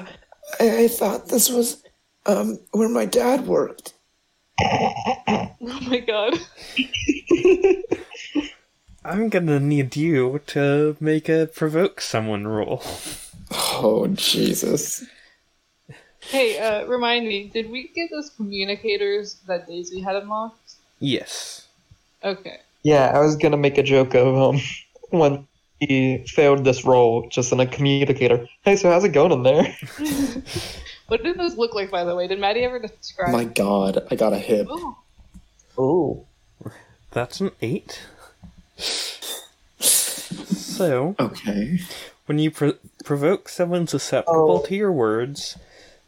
[0.59, 1.83] I, I thought this was
[2.25, 3.93] um where my dad worked.
[5.61, 6.39] Oh my god.
[9.05, 12.81] I'm gonna need you to make a provoke someone roll.
[13.51, 15.05] Oh Jesus.
[16.21, 20.75] Hey, uh, remind me, did we get those communicators that Daisy had unlocked?
[20.99, 21.67] Yes.
[22.23, 22.59] Okay.
[22.83, 24.61] Yeah, I was gonna make a joke of um
[25.09, 25.47] when
[25.79, 28.47] he failed this roll, just in a communicator.
[28.63, 29.75] Hey, so how's it going in there?
[31.07, 32.27] What did those look like, by the way?
[32.27, 33.33] Did Maddie ever describe?
[33.33, 34.67] My God, I got a hit.
[34.69, 34.95] Oh,
[35.75, 36.27] Oh,
[37.09, 37.99] That's an eight.
[39.79, 41.79] So, Okay.
[42.27, 44.65] when you pro- provoke someone susceptible Oh.
[44.67, 45.57] to your words,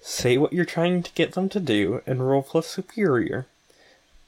[0.02, 3.46] say what you're trying to get them to do and roll plus superior.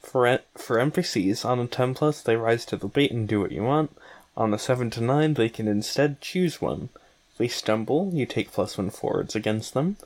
[0.02, 3.40] For en- for NPCs on a 10 plus, they rise to the bait and do
[3.40, 3.92] what you want.
[4.36, 6.90] On a 7 to 9, they can instead choose one.
[7.38, 9.98] They stumble, you take plus 1 forwards against them.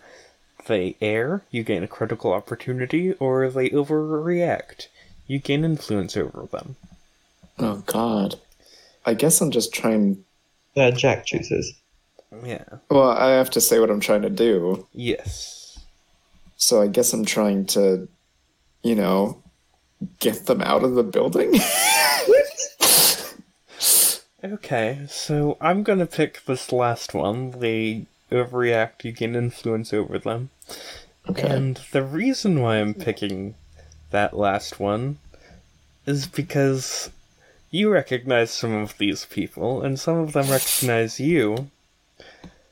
[0.66, 4.88] They err, you gain a critical opportunity, or they overreact.
[5.28, 6.76] You gain influence over them.
[7.60, 8.40] Oh God.
[9.06, 10.24] I guess I'm just trying.
[10.76, 11.74] That Jack chooses.
[12.44, 12.66] Yeah.
[12.90, 14.86] Well, I have to say what I'm trying to do.
[14.94, 15.57] Yes.
[16.58, 18.08] So I guess I'm trying to,
[18.84, 19.42] you know,
[20.20, 21.54] get them out of the building.
[24.44, 27.60] Okay, so I'm gonna pick this last one.
[27.60, 30.52] They overreact, you gain influence over them.
[31.28, 31.50] okay.
[31.50, 33.56] And the reason why I'm picking
[34.12, 35.18] that last one
[36.06, 37.10] is because
[37.72, 41.72] you recognize some of these people, and some of them recognize you.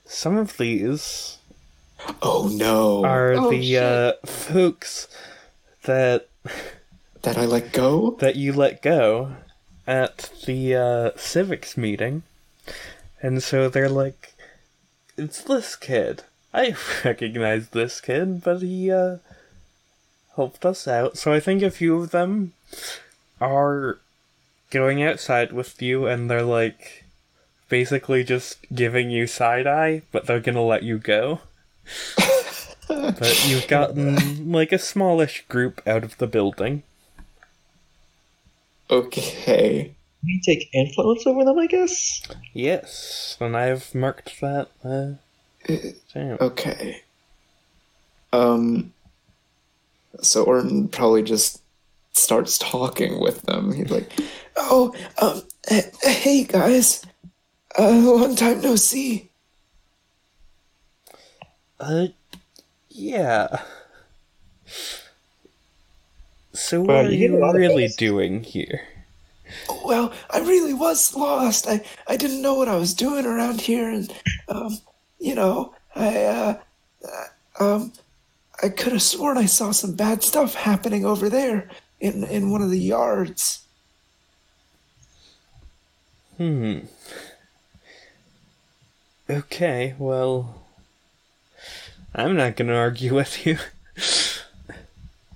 [0.05, 1.39] Some of these
[2.21, 3.03] oh no.
[3.05, 3.81] are Oh, the shit.
[3.83, 5.07] uh, folks
[5.83, 6.27] that
[7.21, 8.11] that I let go?
[8.19, 9.35] that you let go
[9.87, 12.23] at the uh, civics meeting,
[13.21, 14.33] and so they're like,
[15.17, 16.23] "It's this kid.
[16.53, 19.17] I recognize this kid, but he uh,
[20.35, 22.53] helped us out." So I think a few of them
[23.41, 23.99] are
[24.71, 27.03] going outside with you, and they're like,
[27.69, 31.39] basically just giving you side eye, but they're gonna let you go.
[32.87, 36.83] But you've gotten like a smallish group out of the building.
[38.89, 39.95] Okay.
[40.23, 42.21] We take influence over them, I guess.
[42.53, 44.69] Yes, and I've marked that.
[44.83, 45.13] Uh,
[46.13, 46.37] down.
[46.41, 47.01] Okay.
[48.33, 48.93] Um.
[50.21, 51.61] So Orton probably just
[52.13, 53.71] starts talking with them.
[53.71, 54.11] He's like,
[54.55, 55.43] "Oh, um,
[56.01, 57.05] hey guys,
[57.77, 59.29] uh, long time no see.
[61.79, 62.07] Uh,
[62.89, 63.63] yeah.
[66.53, 68.81] So what Well, are you you really doing here?
[69.83, 71.67] Well, I really was lost.
[71.67, 74.11] I I didn't know what I was doing around here, and
[74.47, 74.79] um,
[75.19, 76.61] you know, I uh,
[77.59, 77.93] uh, um,
[78.63, 82.61] I could have sworn I saw some bad stuff happening over there in in one
[82.63, 83.63] of the yards."
[86.37, 86.79] Hmm.
[89.29, 90.64] Okay, well,
[92.15, 93.57] I'm not gonna argue with you.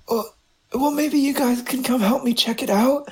[0.08, 0.34] Well,
[0.72, 3.08] well, maybe you guys can come help me check it out.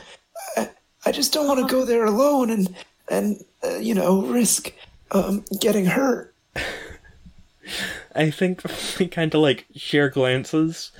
[0.56, 0.70] I,
[1.04, 2.74] I just don't want to go there alone and
[3.10, 4.72] and uh, you know risk
[5.10, 6.34] um getting hurt.
[8.14, 8.62] I think
[8.98, 10.90] we kind of like share glances,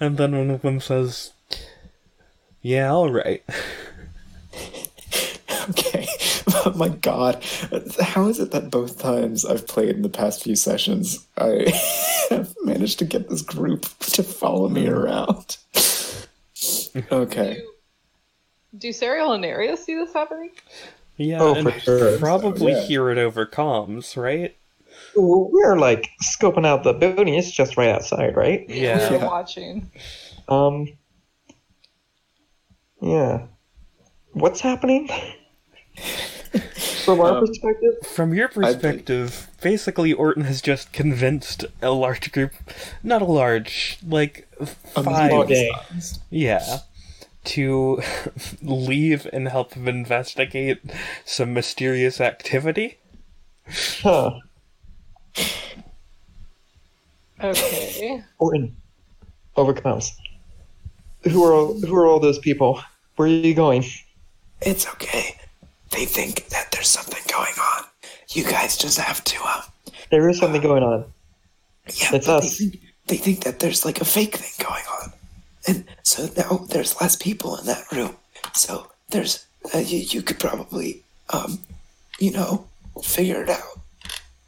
[0.00, 1.32] and then one of them says,
[2.60, 3.42] "Yeah, all right."
[5.68, 5.99] Okay.
[6.64, 7.42] Oh my God,
[8.00, 11.70] how is it that both times I've played in the past few sessions, I
[12.30, 15.56] have managed to get this group to follow me around?
[17.12, 17.54] Okay.
[17.54, 17.70] Do,
[18.78, 20.50] do Serial and Aria see this happening?
[21.16, 22.18] Yeah, Oh, and for sure.
[22.18, 22.82] probably Yeah.
[22.82, 24.56] hear it over comms, right?
[25.16, 27.34] We're like scoping out the building.
[27.34, 28.68] It's just right outside, right?
[28.68, 29.10] Yeah.
[29.10, 29.26] We're Yeah.
[29.26, 29.90] watching.
[30.48, 30.88] Um.
[33.00, 33.46] Yeah.
[34.32, 35.08] What's happening?
[37.16, 42.52] From our Um, perspective, From your perspective, basically Orton has just convinced a large group,
[43.02, 44.48] not a large, like
[44.94, 45.72] five, small gang.
[46.30, 46.78] yeah,
[47.44, 48.00] to
[48.62, 50.78] leave and help him investigate
[51.24, 52.98] some mysterious activity.
[54.02, 54.38] huh?
[57.42, 58.22] Okay.
[58.38, 58.76] Orton
[59.56, 60.12] overcomes.
[61.24, 62.82] Who are all, who are all those people?
[63.16, 63.84] Where are you going?
[64.62, 65.36] It's okay.
[65.90, 67.84] They think that there's something going on.
[68.30, 71.04] You guys just have to, um, There is something going on.
[71.94, 72.42] Yeah, It's us.
[72.42, 75.12] They think, they think that there's like a fake thing going on,
[75.68, 78.16] and so now there's less people in that room.
[78.54, 81.02] So there's uh, you, you could probably,
[81.34, 81.58] um,
[82.18, 82.64] you know,
[83.02, 83.78] figure it out.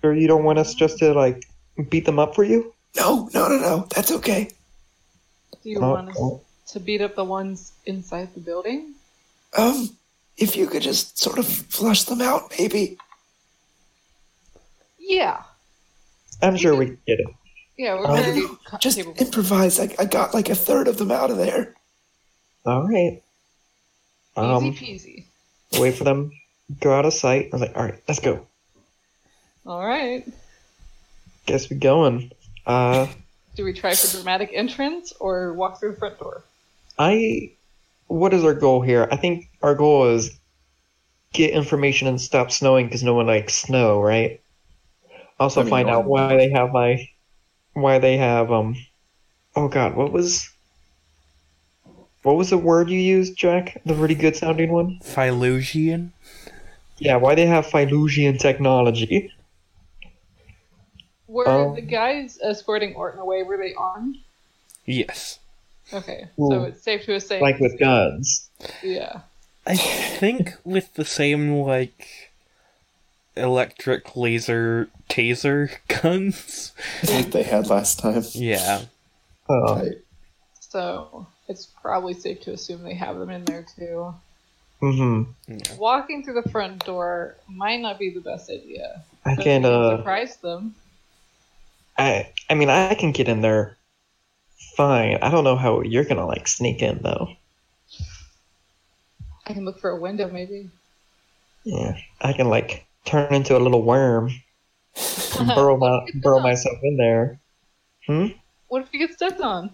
[0.02, 1.46] Or you don't want us just to like
[1.90, 2.72] beat them up for you?
[2.96, 3.86] No, no, no, no.
[3.94, 4.48] That's okay.
[5.62, 6.40] Do you Oh, want us oh.
[6.68, 8.94] to beat up the ones inside the building?
[9.58, 9.90] Um,
[10.36, 12.98] if you could just sort of flush them out, maybe.
[14.98, 15.42] Yeah.
[16.40, 17.26] I'm sure we can get it.
[17.76, 19.20] Yeah, we're Um, I very don't co- Just capable.
[19.20, 19.78] improvise.
[19.80, 21.74] I, I got like a third of them out of there.
[22.66, 23.22] All right.
[24.36, 25.26] Um, Easy
[25.72, 25.80] peasy.
[25.80, 26.32] wait for them,
[26.80, 27.48] go out of sight.
[27.52, 28.46] I was like, all right, let's go.
[29.66, 30.26] All right.
[31.46, 32.30] Guess we're going.
[32.66, 33.06] Uh,
[33.56, 36.42] Do we try for dramatic entrance or walk through the front door?
[36.98, 37.50] I.
[38.06, 39.08] What is our goal here?
[39.10, 40.38] I think our goal is
[41.32, 44.40] get information and stop snowing because no one likes snow, right?
[45.40, 47.08] Also, I mean, find no out why they have my,
[47.72, 48.76] why they have um,
[49.56, 50.48] oh god, what was?
[52.22, 53.80] what was the word you used, Jack?
[53.84, 55.00] The really good sounding one?
[55.02, 56.10] Phylosian?
[56.98, 59.32] Yeah, why they have Philusian technology?
[61.26, 64.18] Were Um, the guys escorting Orton away, were they armed?
[64.84, 65.38] Yes.
[65.92, 66.48] Okay, Ooh.
[66.50, 67.40] so it's safe to say.
[67.40, 68.50] Like with guns.
[68.82, 69.22] Yeah.
[69.66, 72.30] I think with the same, like,
[73.36, 75.70] electric laser taser
[76.02, 76.72] guns.
[77.04, 78.24] that they had last time.
[78.32, 78.82] Yeah.
[79.48, 79.92] Oh, Right.
[80.60, 84.14] So it's probably safe to assume they have them in there too.
[84.80, 85.76] hmm yeah.
[85.76, 89.02] Walking through the front door might not be the best idea.
[89.26, 90.74] I can, we uh, surprise them.
[91.98, 93.76] I, I mean, I can get in there
[94.76, 95.18] fine.
[95.20, 97.28] I don't know how you're gonna, like, sneak in, though.
[99.46, 100.70] I can look for a window, maybe.
[101.64, 104.30] Yeah, I can, like, turn into a little worm
[105.38, 107.40] and burrow, my, burrow myself in there.
[108.06, 108.26] Hmm?
[108.68, 109.70] What if you get stepped on?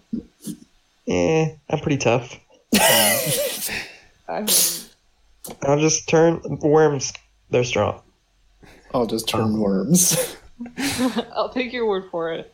[1.05, 2.39] Yeah, I'm pretty tough.
[4.27, 4.47] I mean,
[5.63, 7.13] I'll just turn worms.
[7.49, 8.01] They're strong.
[8.93, 10.35] I'll just turn worms.
[11.33, 12.53] I'll take your word for it.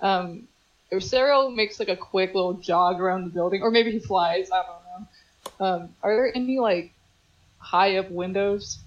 [0.00, 0.48] Um,
[0.90, 4.50] if Cyril makes like a quick little jog around the building, or maybe he flies,
[4.50, 4.89] I don't know.
[5.60, 6.92] Um, are there any like
[7.58, 8.78] high up windows?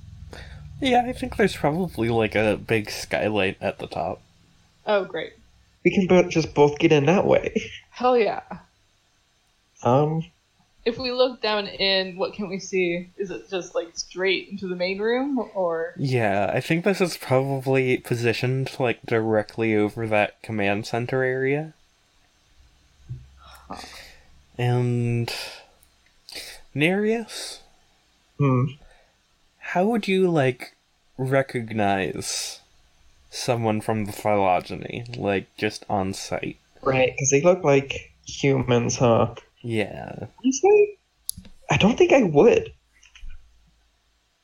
[0.81, 4.21] Yeah, I think there's probably, like, a big skylight at the top.
[4.85, 5.31] Oh, great.
[5.85, 7.71] We can bo- just both get in that way.
[7.91, 8.41] Hell yeah.
[9.81, 10.25] Um,
[10.83, 13.07] If we look down in, what can we see?
[13.17, 17.15] Is it just like straight into the main room, or Yeah, I think this is
[17.15, 21.73] probably positioned, like, directly over that command center area.
[24.57, 25.33] And.
[26.73, 27.61] Nereus?
[28.37, 28.65] hmm.
[29.59, 30.75] How would you, like,
[31.17, 32.59] recognize
[33.29, 36.57] someone from the phylogeny, like, just on sight?
[36.81, 39.33] Right, because they look like humans, huh?
[39.61, 40.27] Yeah.
[40.43, 40.97] Honestly,
[41.71, 42.73] I don't think I would.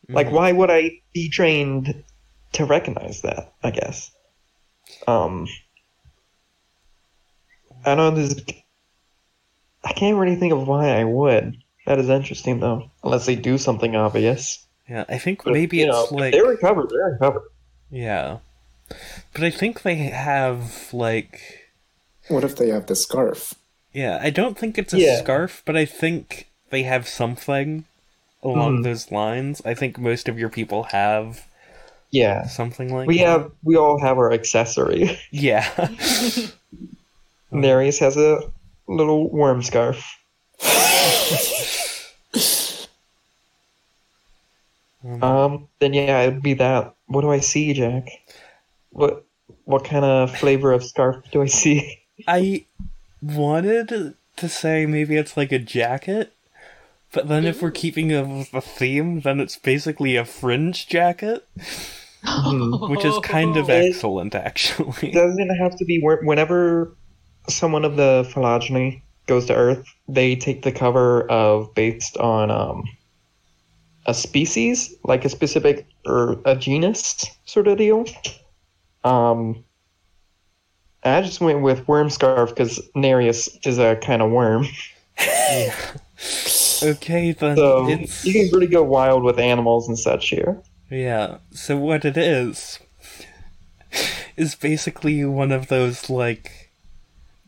[0.07, 0.31] Like, Mhm.
[0.31, 2.03] why would I be trained
[2.53, 3.53] to recognize that?
[3.61, 4.11] I guess.
[5.07, 5.47] Um,
[7.85, 8.51] I don't
[9.83, 11.57] I can't really think of why I would.
[11.89, 12.91] That is interesting, though.
[13.03, 14.63] Unless they do something obvious.
[14.87, 16.31] Yeah, I think But, maybe you know, it's if like.
[16.33, 16.83] they recover.
[16.87, 17.41] They recover.
[17.89, 18.37] Yeah.
[19.33, 21.41] But I think they have, like.
[22.27, 23.55] what if they have the scarf?
[23.91, 25.17] Yeah, I don't think it's a Yeah.
[25.17, 27.85] scarf, but I think they have something
[28.43, 28.83] along Mhm.
[28.83, 29.59] those lines.
[29.65, 31.47] I think most of your people have
[32.11, 33.25] Yeah, something like we that.
[33.27, 33.51] have.
[33.63, 35.17] We all have our accessory.
[35.31, 35.67] Yeah.
[37.51, 38.41] Nereus has a
[38.87, 40.05] little worm scarf.
[45.03, 46.95] Um, Um, then yeah, it'd be that.
[47.07, 48.07] What do I see, Jack?
[48.91, 49.25] What
[49.65, 51.99] what kind of flavor of scarf do I see?
[52.27, 52.65] I
[53.21, 56.33] wanted to say maybe it's like a jacket,
[57.11, 61.45] but then if we're keeping with the theme, then it's basically a fringe jacket,
[62.23, 62.89] Mhm.
[62.89, 65.11] which is kind of It- excellent, actually.
[65.11, 66.95] Doesn't have to be whenever
[67.47, 72.83] someone of the phylogeny goes to Earth, they take the cover of based on um
[74.05, 78.05] a species, like a specific or a genus sort of deal.
[79.03, 79.63] Um,
[81.03, 84.65] I just went with worm scarf because Nereus is a kind of worm.
[85.17, 85.75] Yeah.
[86.81, 90.61] Okay, then So it's you can really go wild with animals and such here.
[90.89, 92.79] Yeah, so what it is
[94.37, 96.71] is basically one of those like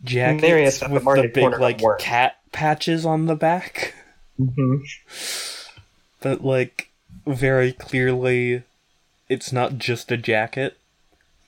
[0.03, 3.93] jackets Nereus at the with the big like cat patches on the back,
[4.37, 4.77] hmm
[6.21, 6.89] but like
[7.27, 8.63] very clearly
[9.29, 10.77] it's not just a jacket.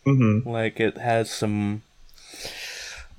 [0.06, 1.84] hmm Like it has some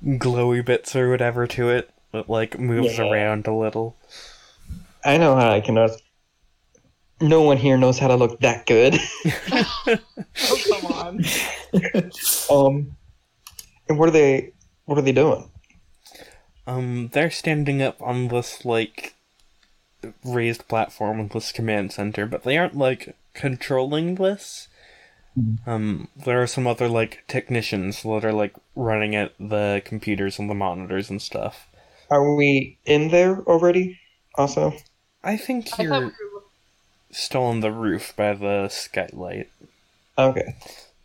[0.03, 3.05] glowy bits or whatever to it that like moves Yeah.
[3.09, 3.95] around a little.
[5.03, 5.77] I know how I can.
[5.77, 5.89] Uh,
[7.21, 8.95] no one here knows how to look that good.
[9.51, 11.23] oh come on.
[12.51, 12.95] um,
[13.87, 14.51] and what are they?
[14.85, 15.49] What are they doing?
[16.67, 19.13] Um, they're standing up on this like
[20.23, 24.67] raised platform with this command center, but they aren't like controlling this.
[25.65, 30.49] Um, there are some other like technicians that are like running at the computers and
[30.49, 31.67] the monitors and stuff.
[32.09, 33.99] Are we in there already?
[34.35, 34.73] Also,
[35.23, 36.13] I think I you're were
[37.11, 39.49] still on the roof by the skylight,
[40.17, 40.55] okay.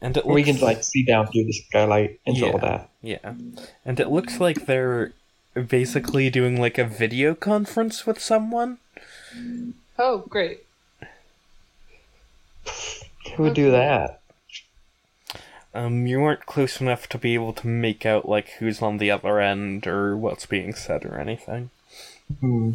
[0.01, 2.59] and it We looks can like see down through the skylight and all Yeah.
[2.59, 2.90] that.
[3.03, 3.34] yeah,
[3.84, 5.12] and it looks like they're
[5.61, 8.78] basically doing like a video conference with someone.
[9.98, 10.64] Oh, great.
[13.36, 14.20] Who would do that?
[15.72, 19.11] Um, you weren't close enough to be able to make out like who's on the
[19.11, 21.70] other end or what's being said or anything.
[22.40, 22.72] Hmm.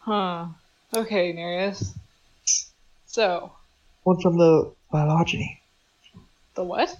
[0.00, 0.46] Huh.
[0.94, 1.94] Okay, Nereus.
[3.06, 3.52] So,
[4.04, 5.60] One from the phylogeny.
[6.54, 6.96] the what?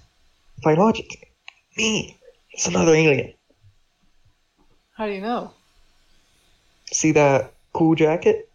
[0.63, 1.09] Phylogeny.
[1.77, 2.17] Me.
[2.51, 3.33] It's another alien.
[4.95, 5.53] How do you know?
[6.91, 8.49] See that cool jacket?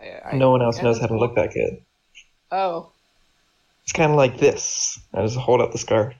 [0.00, 1.20] I, I no one else knows how to cool.
[1.20, 1.82] look that good.
[2.50, 2.90] Oh,
[3.82, 4.98] It's kind of like this.
[5.12, 6.14] I just hold up the scarf.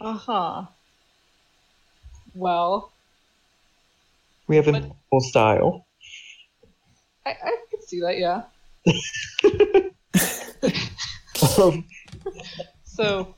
[0.00, 0.64] uh huh.
[2.34, 2.92] Well,
[4.46, 5.86] We have a full style.
[7.26, 8.42] I, I could see that, yeah.
[11.58, 11.86] Um,
[12.84, 13.34] So,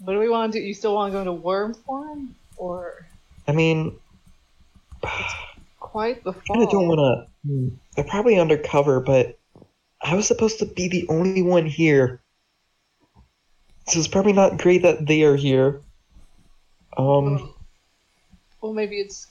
[0.00, 0.64] what do we want to do?
[0.64, 2.34] You still want to go into worm form?
[2.64, 3.06] Or
[3.46, 3.98] I mean,
[5.02, 5.26] I
[5.80, 6.56] quite the fall?
[6.56, 7.78] kind of don't want to.
[7.94, 9.38] They're probably undercover, but
[10.00, 12.22] I was supposed to be the only one here.
[13.88, 15.82] So it's probably not great that they are here.
[16.96, 17.54] Um, Well,
[18.62, 19.26] well, maybe it's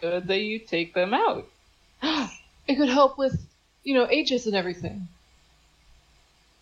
[0.00, 1.46] good that you take them out.
[2.02, 3.38] it could help with,
[3.84, 5.08] you know, Aegis and everything.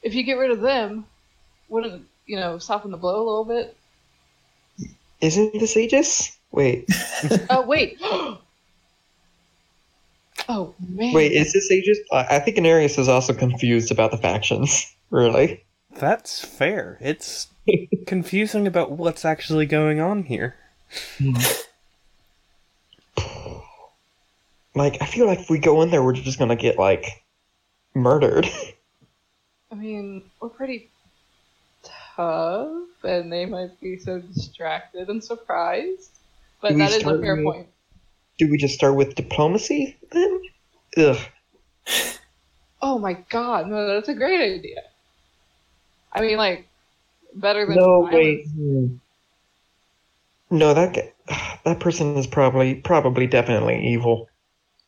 [0.02, 1.06] If you get rid of them,
[1.68, 3.76] wouldn't you know soften the blow a little bit?
[5.20, 6.38] Isn't this Aegis?
[6.52, 6.88] Wait,
[7.50, 7.98] Oh wait.
[10.48, 11.12] oh man.
[11.14, 11.98] wait, is this Aegis?
[12.12, 14.86] I I think Nereus is also confused about the factions.
[15.10, 15.64] Really?
[15.98, 16.96] That's fair.
[17.00, 17.48] It's
[18.06, 20.54] confusing about what's actually going on here.
[24.74, 27.24] Like, I feel like if we go in there, we're just gonna get like
[27.94, 28.46] murdered.
[29.72, 30.90] I mean, we're pretty
[33.02, 36.10] and they might be so distracted and surprised.
[36.60, 37.66] But that is a fair with- point.
[38.38, 40.40] Do we just start with diplomacy then?
[40.96, 41.18] Ugh.
[42.82, 44.82] Oh my god, no, that's a great idea.
[46.12, 46.66] I mean, like,
[47.34, 48.14] better than No, violence.
[48.14, 48.46] wait.
[48.48, 48.86] hmm.
[50.50, 51.12] No, that
[51.64, 54.28] that person is probably probably definitely evil.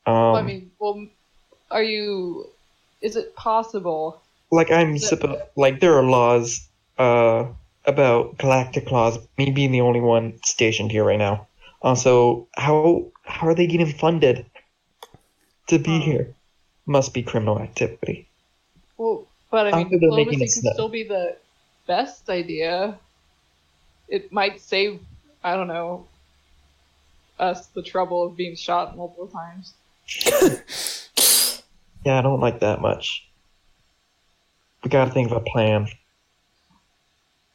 [0.05, 1.07] Um, Well, I mean, well,
[1.71, 2.47] are you?
[3.01, 4.19] Is it possible?
[4.51, 6.67] like I'm supposed like there are laws
[6.97, 7.45] uh
[7.85, 9.19] about galactic laws.
[9.37, 11.47] Me being the only one stationed here right now.
[11.81, 14.45] Also, how how are they getting funded
[15.67, 16.33] to be here?
[16.85, 18.27] Must be criminal activity.
[18.97, 20.73] Well, but I mean, diplomacy snap?
[20.73, 21.35] still be the
[21.87, 22.97] best idea.
[24.07, 24.99] It might save,
[25.43, 26.07] I don't know,
[27.39, 29.73] us the trouble of being shot multiple times.
[32.05, 33.27] Yeah, I don't like that much.
[34.83, 35.87] We gotta think of a plan.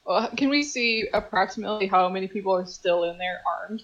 [0.08, 3.82] Well, can we see approximately how many people are still in there armed?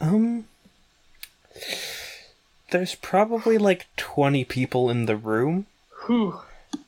[0.00, 0.46] Um.
[2.70, 5.66] There's probably like 20 people in the room,
[6.06, 6.40] Whew.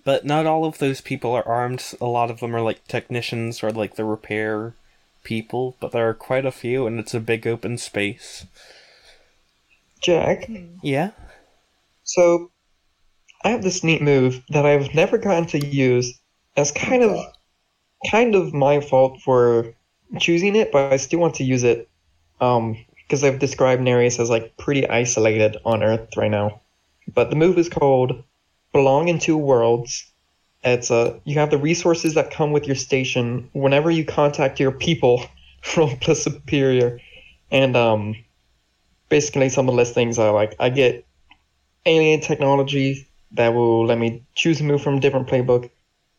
[0.03, 1.85] but not all of those people are armed.
[2.01, 4.73] A lot of them are like technicians or like the repair
[5.23, 8.47] people, but there are quite a few, and it's a big open space.
[10.01, 10.49] Jack,
[10.83, 11.11] Yeah?
[12.03, 12.51] so
[13.45, 16.19] I have this neat move that I've never gotten to use.
[16.57, 17.19] as kind of
[18.11, 19.75] kind of my fault for
[20.19, 21.89] choosing it, but I still want to use it.
[22.41, 26.61] Um, because I've described Nereus as like pretty isolated on Earth right now.
[27.13, 28.23] But the move is called
[28.73, 30.11] Belong in Two Worlds.
[30.63, 34.73] It's a you have the resources that come with your station whenever you contact your
[34.73, 35.25] people
[35.63, 36.99] from plus superior.
[37.51, 38.17] And um
[39.11, 41.07] basically some of the listings are like I get
[41.87, 45.71] alien technology that will let me choose a move from a different playbook.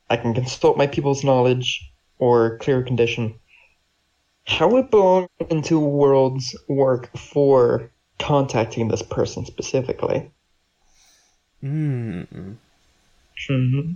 [0.10, 3.40] I can consult my people's knowledge or clear a condition.
[4.46, 7.90] How would belong into worlds work for
[8.20, 10.32] contacting this person specifically?
[11.62, 12.24] Hmm.
[13.50, 13.94] Mm-hmm.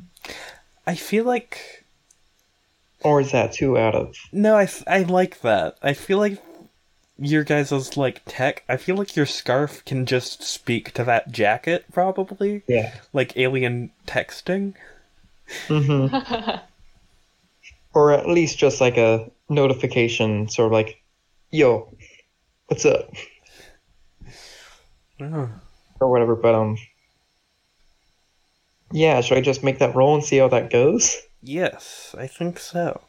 [0.87, 1.85] I feel like.
[3.03, 4.15] Or is that too out of?
[4.31, 5.77] No, I, I like that.
[5.81, 6.41] I feel like
[7.17, 8.63] your guys' like tech.
[8.67, 12.63] I feel like your scarf can just speak to that jacket, probably.
[12.67, 12.93] Yeah.
[13.13, 14.73] Like alien texting.
[15.67, 16.55] Mm-hmm.
[17.93, 21.01] or at least just like a notification, sort of like,
[21.51, 21.93] "Yo,
[22.67, 23.09] what's up?"
[25.21, 25.49] Oh.
[25.99, 26.35] or whatever.
[26.35, 26.77] But um,
[28.91, 29.21] yeah.
[29.21, 31.17] Should I just make that roll and see how that goes?
[31.41, 33.01] Yes, I think so.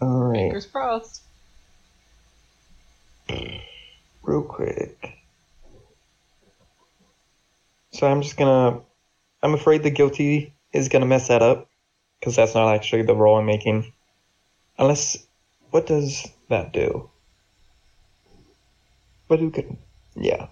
[0.00, 0.38] All right.
[0.38, 1.22] Fingers crossed.
[4.22, 5.18] real quick.
[7.92, 8.80] So I'm just gonna.
[9.42, 11.68] I'm afraid the guilty is gonna mess that up
[12.20, 13.92] because that's not actually the roll I'm making.
[14.78, 15.26] Unless,
[15.70, 17.10] what does that do?
[19.28, 19.76] But who could?
[20.14, 20.48] Yeah.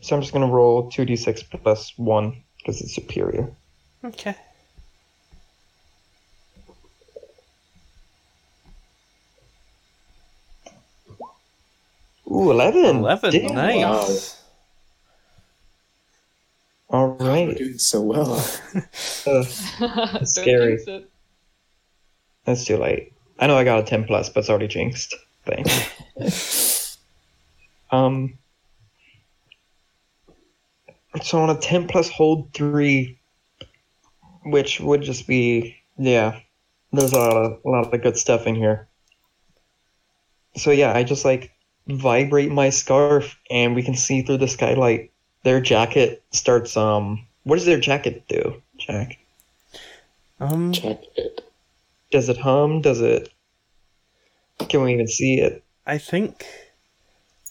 [0.00, 3.50] So I'm just gonna roll two d6 plus one because it's superior.
[4.04, 4.36] Okay.
[12.30, 12.96] Ooh, 11.
[12.96, 13.54] 11, Damn.
[13.54, 14.45] nice.
[16.88, 18.44] All We're doing so well.
[19.26, 19.44] Uh,
[19.80, 20.76] Don't scary.
[20.76, 21.10] jinx it.
[22.44, 23.12] that's too late.
[23.38, 25.14] I know I got a 10 plus, but it's already jinxed.
[25.44, 26.98] Thanks.
[27.90, 28.38] um,
[31.22, 33.18] so on a 10 plus hold 3,
[34.44, 36.40] which would just be, yeah,
[36.92, 38.88] there's a lot of, a lot of good stuff in here.
[40.56, 41.52] So yeah, I just like
[41.86, 45.10] vibrate my scarf and we can see through the skylight.
[45.46, 49.16] Their jacket starts, um, what does their jacket do, Jack?
[50.40, 51.40] Um, Check it.
[52.10, 52.80] Does it hum?
[52.80, 53.32] Does it,
[54.68, 55.62] can we even see it?
[55.86, 56.44] I think,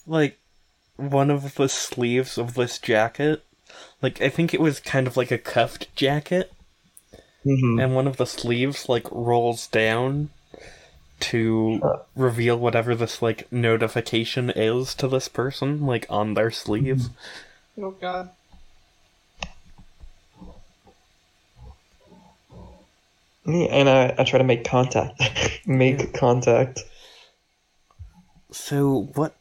[0.06, 0.38] like,
[0.96, 3.42] one of the sleeves of this jacket,
[4.02, 6.52] like, I think it was kind of like a cuffed jacket,
[7.44, 10.28] hmm and one of the sleeves, like, rolls down
[11.20, 11.96] to Huh.
[12.14, 17.08] reveal whatever this, like, notification is to this person, like, on their sleeve.
[17.78, 18.30] Oh god.
[23.44, 25.20] Yeah, and I, I try to make contact.
[25.66, 26.80] make contact.
[28.50, 29.36] So, what.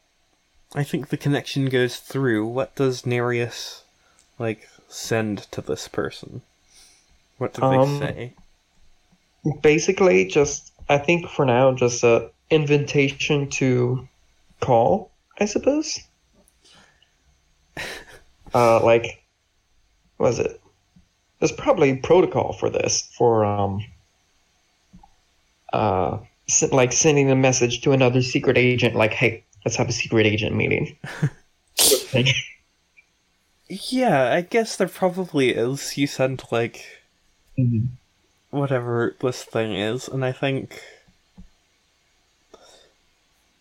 [0.75, 2.45] I think the connection goes through.
[2.47, 3.83] What does Nereus,
[4.37, 6.41] like, send to this person?
[7.37, 8.33] What do they Um, say?
[9.61, 14.07] Basically, just I think for now, just a invitation to
[14.59, 15.11] call.
[15.39, 15.99] I suppose.
[18.55, 19.21] Uh, like,
[20.17, 20.59] what was it?
[21.39, 23.85] There's probably protocol for this for um.
[25.73, 26.19] Uh,
[26.71, 30.55] like sending a message to another secret agent, like, "Hey, let's have a secret agent
[30.55, 30.97] meeting."
[33.67, 35.97] Yeah, I guess there probably is.
[35.97, 36.85] You sent, like,
[37.57, 37.87] Mhm.
[38.51, 40.81] whatever this thing is, and I think.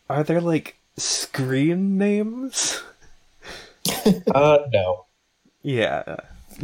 [0.09, 2.83] Are there, like, screen names?
[4.35, 5.05] Uh, no.
[5.63, 6.17] Yeah,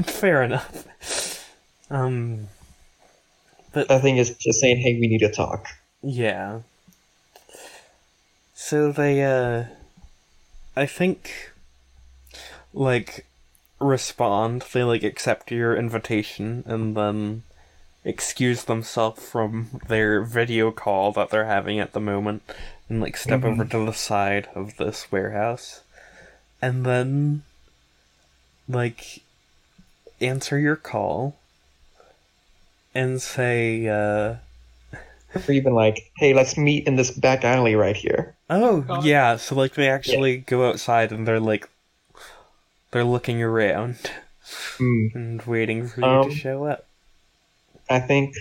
[0.04, 1.46] fair enough.
[1.90, 2.48] Um,
[3.72, 5.66] but I think it's just saying, "Hey, we need to talk."
[6.02, 6.60] yeah.
[8.54, 9.64] So they, uh.
[10.76, 11.50] I think.
[12.72, 13.26] Like,
[13.80, 17.42] respond, they, like, accept your invitation, and then
[18.04, 22.42] excuse themselves from their video call that they're having at the moment,
[22.88, 25.80] and, like, step over to the side of this warehouse.
[26.62, 27.42] And then.
[28.68, 29.20] Like,
[30.20, 31.34] answer your call
[32.94, 34.36] and say, uh,
[35.34, 39.04] Or even like, "Hey, let's meet in this back alley right here." oh, God.
[39.04, 41.68] yeah, so like they actually go outside and they're like,
[42.92, 43.96] they're looking around
[44.78, 45.06] Hmm.
[45.14, 46.86] and waiting for you Um, to show up.
[47.88, 48.36] I think.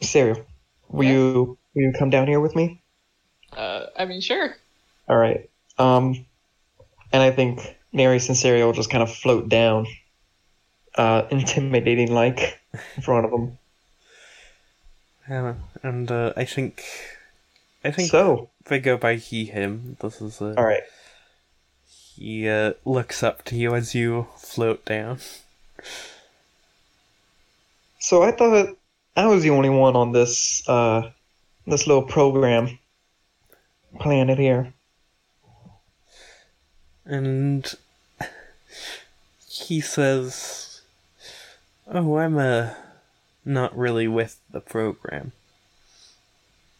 [0.00, 0.44] Serial,
[0.88, 1.10] will Yeah?
[1.12, 2.80] you will you come down here with me?
[3.52, 4.56] Uh, I mean, sure.
[5.08, 5.48] All right.
[5.78, 6.24] Um,
[7.12, 9.86] and I think and Serial will just kind of float down,
[10.96, 12.60] uh, intimidating like
[12.96, 13.58] in front of them.
[15.28, 16.82] Yeah, and uh, I think,
[17.84, 19.96] I think So, they go by he him.
[20.00, 20.82] This is uh, all right.
[21.86, 25.18] he uh, looks up to you as you float down.
[27.98, 28.76] So I thought
[29.16, 31.10] I was the only one on this uh
[31.66, 32.78] this little program
[34.00, 34.72] planet here.
[37.04, 37.74] And
[39.48, 40.80] he says,
[41.86, 42.70] "Oh, I'm uh,
[43.44, 45.32] not really with the program."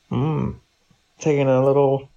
[0.09, 0.53] Hmm.
[1.19, 2.09] Taking a little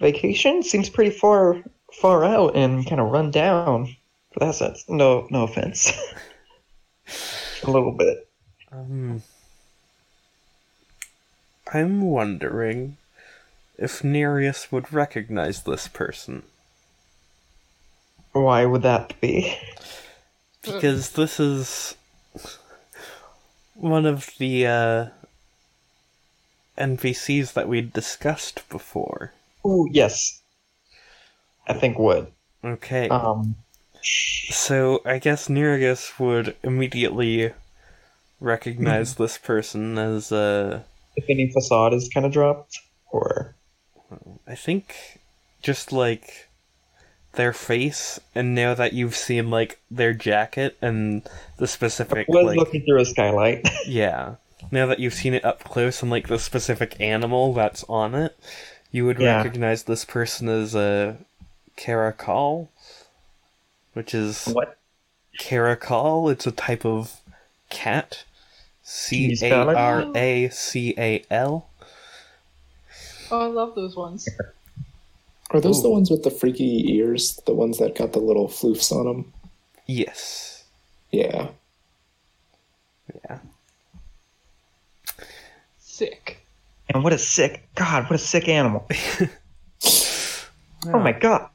[0.00, 3.96] vacation seems pretty far far out and kind of run down
[4.32, 4.84] for that sense.
[4.88, 5.92] No, no offense.
[7.62, 8.26] a little bit.
[8.72, 9.22] Um,
[11.72, 12.96] I'm wondering
[13.78, 16.42] if Nereus would recognize this person
[18.34, 19.56] Why would that be?
[20.62, 21.94] because this is
[23.74, 25.06] one of the uh,
[26.78, 29.32] NPCs that we discussed before.
[29.64, 30.40] Oh yes.
[31.66, 32.26] I think would.
[32.64, 33.08] Okay.
[33.08, 33.56] Um,
[34.02, 37.52] So I guess Nereus would immediately
[38.40, 40.82] recognize this person as uh
[41.16, 42.80] if any facade is kind of dropped,
[43.10, 43.54] or
[44.46, 45.20] I think
[45.62, 46.48] just like
[47.36, 51.22] their face and now that you've seen like their jacket and
[51.58, 53.66] the specific was like looking through a skylight.
[53.86, 54.36] yeah.
[54.70, 58.36] Now that you've seen it up close and like the specific animal that's on it,
[58.90, 59.36] you would Yeah.
[59.38, 61.18] recognize this person as a
[61.76, 62.70] caracal,
[63.92, 64.78] which is what?
[65.38, 67.20] Caracal, it's a type of
[67.68, 68.24] cat.
[68.82, 69.76] C you A spell it?
[69.76, 71.68] R A C A L.
[73.30, 74.28] Oh, I love those ones.
[75.50, 77.40] Are those the ones with the freaky ears?
[77.46, 79.32] The ones that got the little floofs on them?
[79.86, 80.64] Yes.
[81.10, 81.48] Yeah.
[83.24, 83.38] Yeah.
[85.78, 86.40] Sick.
[86.88, 88.88] And what a sick, God, what a sick animal.
[90.86, 91.48] Oh my God.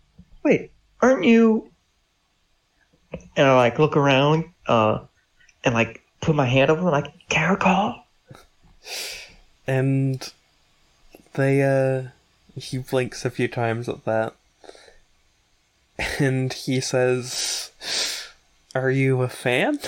[0.43, 0.71] Wait,
[1.01, 1.69] aren't you?
[3.35, 4.99] And I like look around, uh,
[5.63, 8.03] and like put my hand over, and like caracal.
[9.67, 10.31] And
[11.33, 12.09] they, uh,
[12.59, 14.35] he blinks a few times at that.
[16.19, 17.71] And he says,
[18.73, 19.79] Are you a fan?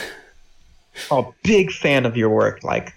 [1.10, 2.64] Oh, big fan of your work.
[2.64, 2.94] Like,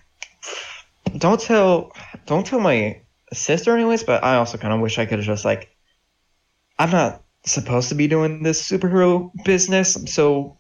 [1.19, 1.93] don't tell,
[2.27, 3.01] don't tell my
[3.33, 4.03] sister, anyways.
[4.03, 5.71] But I also kind of wish I could have just like,
[6.79, 9.97] I'm not supposed to be doing this superhero business.
[9.97, 10.57] I'm so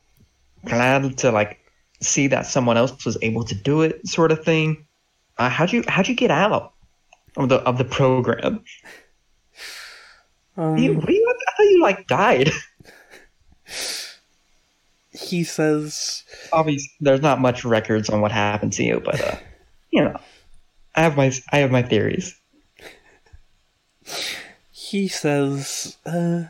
[0.64, 1.58] glad to like
[2.00, 4.86] see that someone else was able to do it, sort of thing.
[5.38, 6.72] Uh, how'd you how'd you get out
[7.36, 8.62] of the of the program?
[10.56, 12.50] Um, You, what you, I thought you like died.
[15.10, 19.36] he says, Obviously, there's not much records on what happened to you, but uh,
[19.90, 20.16] you know,
[20.94, 22.38] I have my I have my theories.
[24.70, 26.44] he says, uh,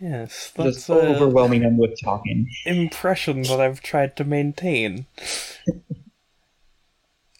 [0.00, 2.48] yes, that's Just overwhelming them with talking.
[2.64, 5.06] impression that I've tried to maintain.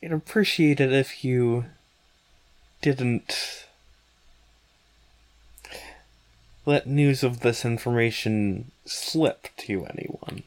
[0.04, 1.66] I'd appreciate it if you
[2.80, 3.66] didn't
[6.66, 10.42] let news of this information slip to anyone.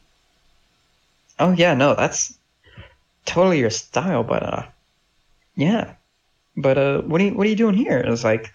[1.39, 2.37] Oh yeah, no, that's
[3.25, 4.65] totally your style, but uh,
[5.55, 5.95] yeah,
[6.57, 7.99] but uh, what are you what are you doing here?
[7.99, 8.53] It's like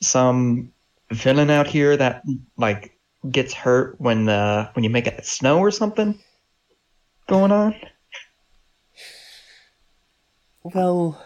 [0.00, 0.72] some
[1.12, 2.22] villain out here that
[2.56, 2.96] like
[3.30, 6.18] gets hurt when uh when you make it snow or something
[7.28, 7.74] going on.
[10.64, 11.18] Well,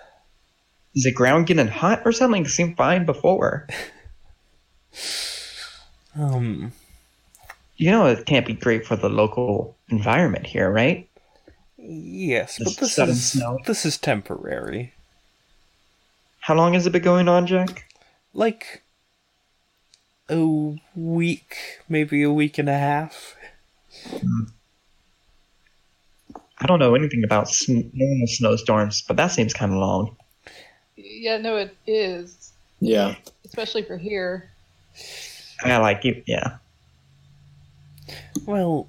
[0.95, 2.45] Is the ground getting hot or something?
[2.45, 3.67] It seemed fine before.
[6.17, 6.73] um,
[7.77, 11.07] You know it can't be great for the local environment here, right?
[11.83, 13.59] yes, but this is snow.
[13.67, 14.93] this is temporary.
[16.41, 17.87] How long has it been going on, Jack?
[18.35, 18.83] Like
[20.29, 21.57] a week,
[21.89, 23.35] maybe a week and a half.
[26.63, 30.17] I don't know anything about sn- normal snowstorms, but that seems kind of long.
[30.97, 33.15] Yeah, no, it is, Yeah.
[33.47, 34.51] especially for here.
[35.63, 36.57] I like you, yeah.
[38.47, 38.89] Well,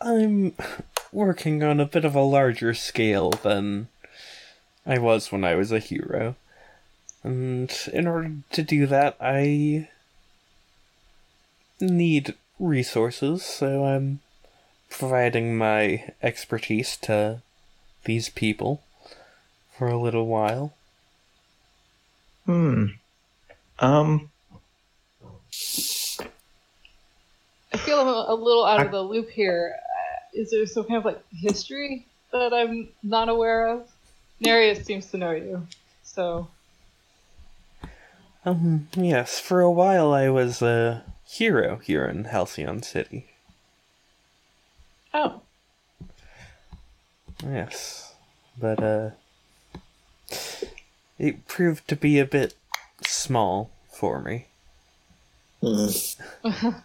[0.00, 0.54] I'm
[1.12, 3.88] working on a bit of a larger scale than
[4.86, 6.36] I was when I was a hero.
[7.22, 9.88] And in order to do that, I
[11.80, 14.20] need resources, so I'm
[14.88, 17.42] providing my expertise to
[18.04, 18.82] these people
[19.76, 20.75] for a little while.
[22.46, 22.86] Hmm.
[23.78, 24.30] Um.
[27.72, 29.74] I feel I'm a, a little out of the loop here.
[29.76, 33.90] Uh, there some kind of like history that I'm not aware of?
[34.40, 35.66] Nereus seems to know you,
[36.02, 36.48] so
[38.44, 43.26] Um, yes, for a while I was a hero here in Halcyon City.
[45.12, 45.40] oh,
[47.44, 48.14] Yes.
[48.58, 49.10] But, uh.
[51.18, 52.54] It proved to be a bit
[53.06, 54.46] small for me.
[55.62, 56.16] Mm.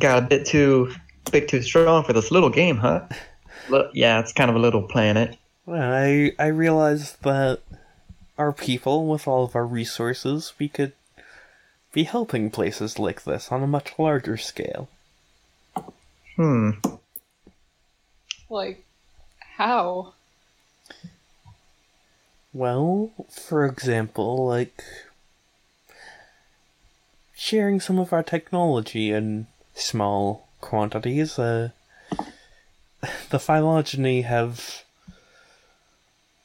[0.00, 0.92] Got a bit too
[1.30, 3.06] bit too strong for this little game, huh?
[3.68, 5.38] Look, yeah, it's kind of a little planet.
[5.66, 7.60] Well, I, I realized that
[8.36, 10.92] our people, with all of our resources, we could
[11.92, 14.88] be helping places like this on a much larger scale.
[16.36, 16.70] Hmm.
[18.50, 18.84] like
[19.56, 20.13] how?
[22.54, 24.84] Well, for example, like
[27.34, 31.36] sharing some of our technology in small quantities.
[31.36, 31.70] Uh,
[33.30, 34.84] the phylogeny have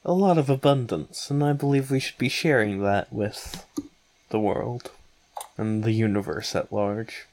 [0.04, 3.64] a lot of abundance, and I believe we should be sharing that with
[4.30, 4.90] the world
[5.56, 7.26] and the universe at large.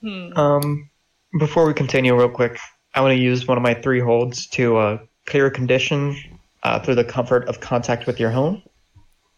[0.00, 0.32] Hmm.
[0.36, 0.90] Um.
[1.38, 2.58] Before we continue, real quick,
[2.94, 6.16] I want to use one of my three holds to uh, clear condition
[6.62, 8.62] uh, through the comfort of contact with your home.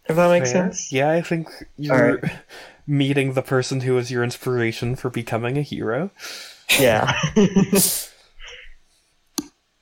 [0.09, 0.65] If that makes Fair.
[0.65, 0.91] sense.
[0.93, 2.33] Yeah, I think you're Alright.
[2.87, 6.11] meeting the person who was your inspiration for becoming a hero.
[6.79, 7.13] Yeah.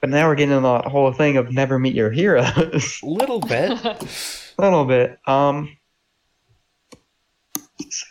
[0.01, 3.01] but now we're getting into the whole thing of never meet your heroes.
[3.05, 3.73] Little bit.
[3.85, 3.97] a
[4.59, 5.19] little bit.
[5.27, 5.77] Um.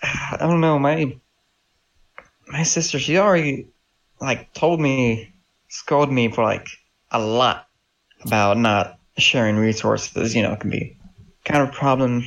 [0.03, 0.77] I don't know.
[0.79, 1.17] My
[2.47, 3.67] my sister, she already
[4.21, 5.33] like told me,
[5.69, 6.67] scolded me for like
[7.11, 7.67] a lot
[8.25, 10.97] about not sharing resources, you know, can be
[11.43, 12.23] kind of a problem.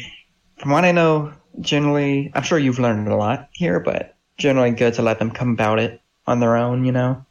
[0.58, 4.94] From what I know, generally, I'm sure you've learned a lot here, but generally good
[4.94, 7.24] to let them come about it on their own, you know?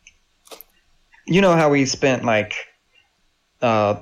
[1.25, 2.53] You know how we spent like
[3.61, 4.01] uh,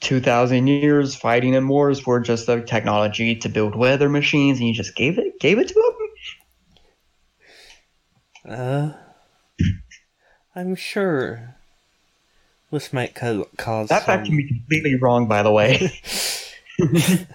[0.00, 4.74] 2,000 years fighting in wars for just the technology to build weather machines and you
[4.74, 5.94] just gave it gave it to them?
[8.54, 8.92] Uh,
[10.54, 11.57] I'm sure
[12.70, 15.90] this might ca- cause That fact some- can be completely wrong, by the way.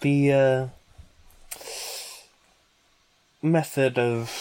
[0.00, 0.66] the uh,
[3.42, 4.32] method of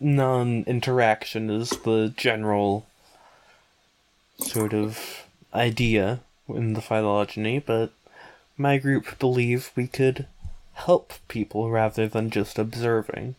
[0.00, 2.86] non-interaction is the general
[4.38, 7.90] sort of idea in the phylogeny, but
[8.58, 10.26] my group believe we could
[10.74, 13.34] help people rather than just observing.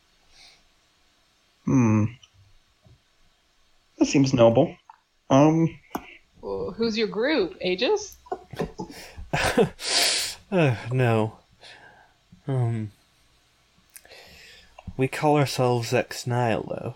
[1.66, 2.06] hmm.
[3.98, 4.76] That seems noble.
[5.30, 5.70] Um,
[6.42, 7.58] Well, who's your group?
[7.62, 8.18] Aegis?
[10.52, 11.38] uh, no.
[12.48, 12.92] Um.
[14.98, 16.96] We call ourselves Ex Nihilo.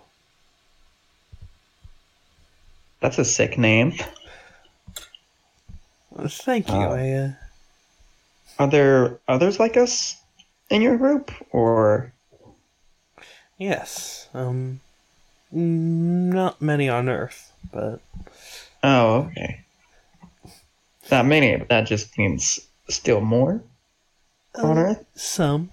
[3.02, 3.94] that's a sick name.
[6.16, 6.74] Uh, Thank you.
[6.76, 6.92] Oh.
[6.94, 7.32] I, uh,
[8.60, 10.16] Are there others like us
[10.70, 12.14] in your group, or
[13.58, 14.28] yes.
[14.34, 14.82] Um.
[15.52, 18.02] Not many on Earth, but
[18.84, 19.62] oh, okay,
[21.12, 23.62] not many, but that just means still more
[24.56, 25.06] on uh, Earth.
[25.16, 25.70] some.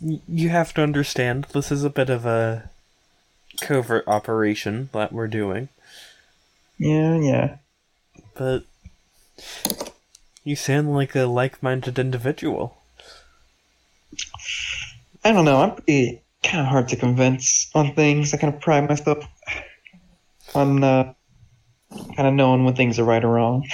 [0.00, 2.70] You have to understand, this is a bit of a
[3.60, 5.68] covert operation that we're doing,
[6.78, 7.56] Yeah, yeah.
[8.34, 8.64] but
[10.42, 12.76] you sound like a like-minded individual.
[15.24, 15.62] I don't know.
[15.62, 18.32] I'm pretty kind of hard to convince on things.
[18.32, 19.24] I kind of pride myself
[20.54, 21.12] on uh,
[21.90, 23.66] kind of knowing when things are right or wrong.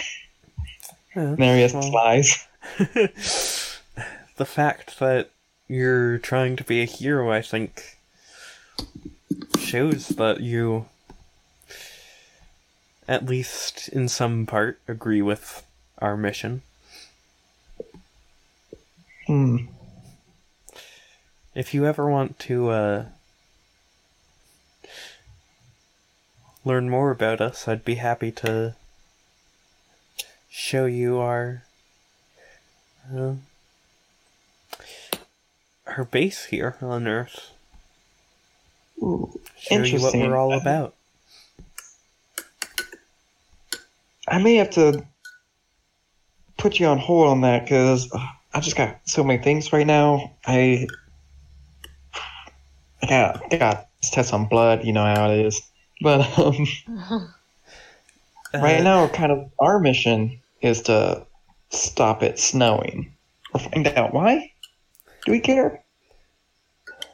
[1.14, 2.46] Yeah, Marius well- lies.
[2.78, 5.30] the fact that
[5.68, 7.96] you're trying to be a hero, I think,
[9.58, 10.86] shows that you,
[13.08, 15.64] at least in some part, agree with
[15.98, 16.62] our mission.
[19.26, 19.58] Hmm.
[21.54, 23.04] If you ever want to uh,
[26.64, 28.76] learn more about us, I'd be happy to
[30.48, 31.64] show you our
[33.12, 33.34] uh,
[35.86, 37.50] our base here on Earth.
[39.02, 40.94] Ooh, Show you what we're all about.
[44.28, 45.04] I may have to
[46.58, 48.08] put you on hold on that because
[48.54, 50.36] I just got so many things right now.
[50.46, 50.86] I
[53.02, 54.84] I got I got test on blood.
[54.84, 55.60] You know how it is.
[56.02, 56.66] But um,
[58.54, 61.26] right Uh, now, kind of our mission is to
[61.70, 63.12] stop it snowing
[63.54, 64.52] or find out why.
[65.26, 65.82] Do we care?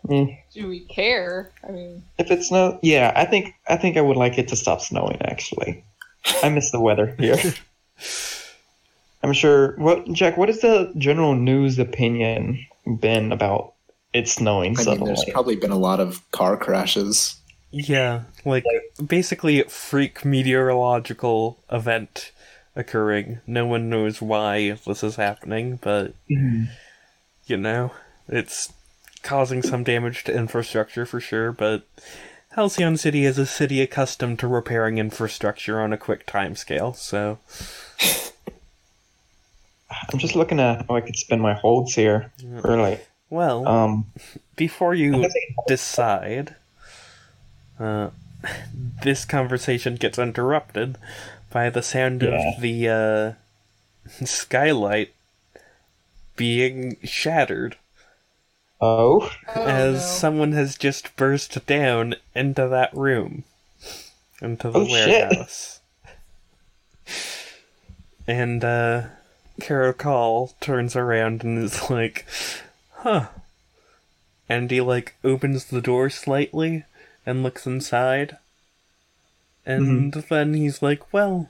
[0.06, 1.50] Mm, Do we care?
[1.66, 4.56] I mean, if it snow, yeah, I think I think I would like it to
[4.56, 5.18] stop snowing.
[5.22, 5.82] Actually,
[6.42, 7.36] I miss the weather here.
[9.24, 9.74] I'm sure.
[9.78, 10.36] What Jack?
[10.36, 12.64] What is the general news opinion
[13.00, 13.74] been about
[14.12, 15.06] it snowing I mean, suddenly?
[15.14, 17.36] there's probably been a lot of car crashes.
[17.70, 18.64] Yeah, like
[19.04, 22.32] basically freak meteorological event
[22.74, 23.40] occurring.
[23.46, 26.68] No one knows why this is happening, but Mhm.
[27.46, 27.92] you know,
[28.28, 28.72] it's
[29.22, 31.82] causing some damage to infrastructure for sure, but
[32.52, 37.38] Halcyon City is a city accustomed to repairing infrastructure on a quick timescale, so
[40.12, 42.32] I'm just looking at how I could spend my holds here.
[42.42, 42.98] Really.
[43.30, 44.06] Well, Um.
[44.56, 45.28] before you
[45.66, 46.54] decide,
[47.78, 48.10] uh,
[49.02, 50.96] this conversation gets interrupted
[51.50, 52.52] by the sound Yeah.
[52.54, 53.32] of the uh,
[54.24, 55.12] skylight
[56.36, 57.76] being shattered
[58.80, 59.32] Oh.
[59.56, 60.00] oh, as no.
[60.00, 63.44] someone has just burst down into that room,
[64.40, 65.08] into the Oh, shit.
[65.08, 65.80] warehouse.
[68.28, 69.04] And uh,
[69.60, 72.26] Caracal turns around and is like,
[73.06, 73.28] "Huh."
[74.48, 76.82] And he like opens the door slightly
[77.24, 78.36] and looks inside.
[79.64, 80.20] And mm-hmm.
[80.28, 81.48] then he's like, "Well,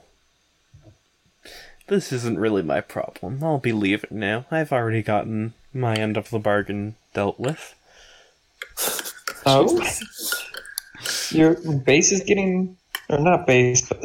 [1.87, 3.43] this isn't really my problem.
[3.43, 4.45] I'll be leaving now.
[4.51, 7.75] I've already gotten my end of the bargain dealt with."
[9.47, 9.83] Oh.
[11.31, 12.77] Your base is getting,
[13.09, 14.05] or not base, but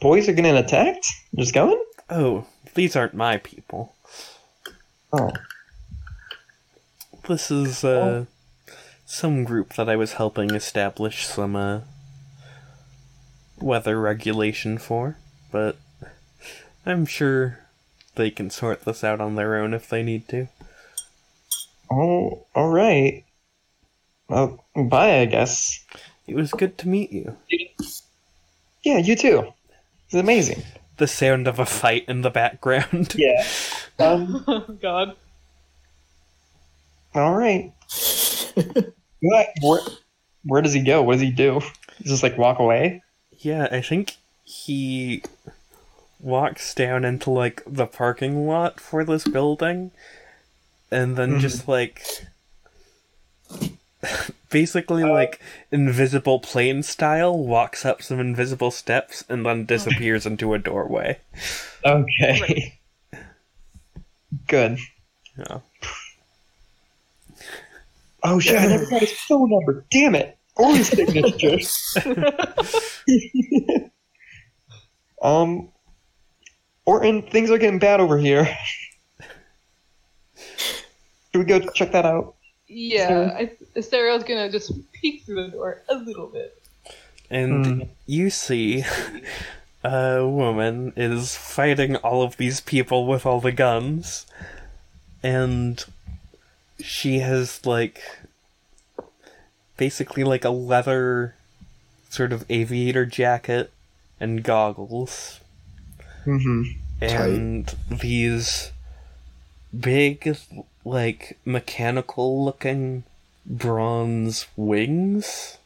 [0.00, 1.06] boys are getting attacked.
[1.34, 1.82] Just going.
[2.10, 2.44] Oh,
[2.74, 3.94] these aren't my people.
[5.14, 5.30] Oh.
[7.28, 8.24] This is uh
[9.04, 11.80] some group that I was helping establish some uh
[13.60, 15.18] weather regulation for,
[15.52, 15.76] but
[16.86, 17.58] I'm sure
[18.14, 20.48] they can sort this out on their own if they need to.
[21.90, 23.24] Oh, all right.
[24.28, 25.84] Well, bye, I guess.
[26.26, 27.36] It was good to meet you.
[28.82, 29.52] Yeah, you too.
[30.06, 30.62] It's amazing.
[30.96, 33.14] The sound of a fight in the background.
[33.16, 33.46] Yeah.
[34.00, 34.44] Um.
[34.46, 35.16] Oh God.
[37.18, 37.72] All right.
[39.20, 39.46] what?
[39.62, 39.80] Where,
[40.44, 41.02] where does he go?
[41.02, 41.60] What does he do?
[41.98, 43.02] Does just like walk away?
[43.38, 44.14] Yeah, I think
[44.44, 45.22] he
[46.20, 49.90] walks down into like the parking lot for this building
[50.90, 51.40] and then Mhm.
[51.40, 52.02] just like
[54.50, 55.40] basically like
[55.70, 61.18] invisible plane style walks up some invisible steps and then disappears into a doorway.
[61.84, 62.78] Okay.
[64.46, 64.78] Good.
[65.38, 65.58] Yeah.
[68.22, 68.58] Oh shit!
[68.58, 69.84] I never got his phone number.
[69.90, 70.36] Damn it!
[70.56, 71.58] Or his signature.
[75.22, 75.68] um,
[76.84, 78.48] Orton, things are getting bad over here.
[80.46, 82.34] Should we go check that out?
[82.66, 86.60] Yeah, I, Asteriel's gonna just peek through the door a little bit.
[87.30, 87.82] And Hmm.
[88.06, 88.84] you see
[89.84, 94.26] a woman is fighting all of these people with all the guns.
[95.22, 95.84] And
[96.80, 98.02] she has like
[99.76, 101.34] basically like a leather
[102.10, 103.70] sort of aviator jacket
[104.20, 105.40] and goggles.
[106.26, 106.62] Mm-hmm.
[107.00, 108.72] and these
[109.78, 110.36] big
[110.84, 113.04] like mechanical looking
[113.46, 115.56] bronze wings.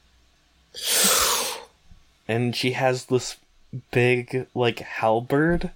[2.29, 3.37] And she has this
[3.91, 5.71] big like halberd.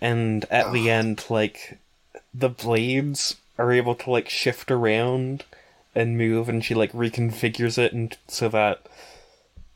[0.00, 1.78] And at the end like
[2.34, 5.44] the blades are able to like shift around
[5.94, 8.86] and move and she like reconfigures it and so that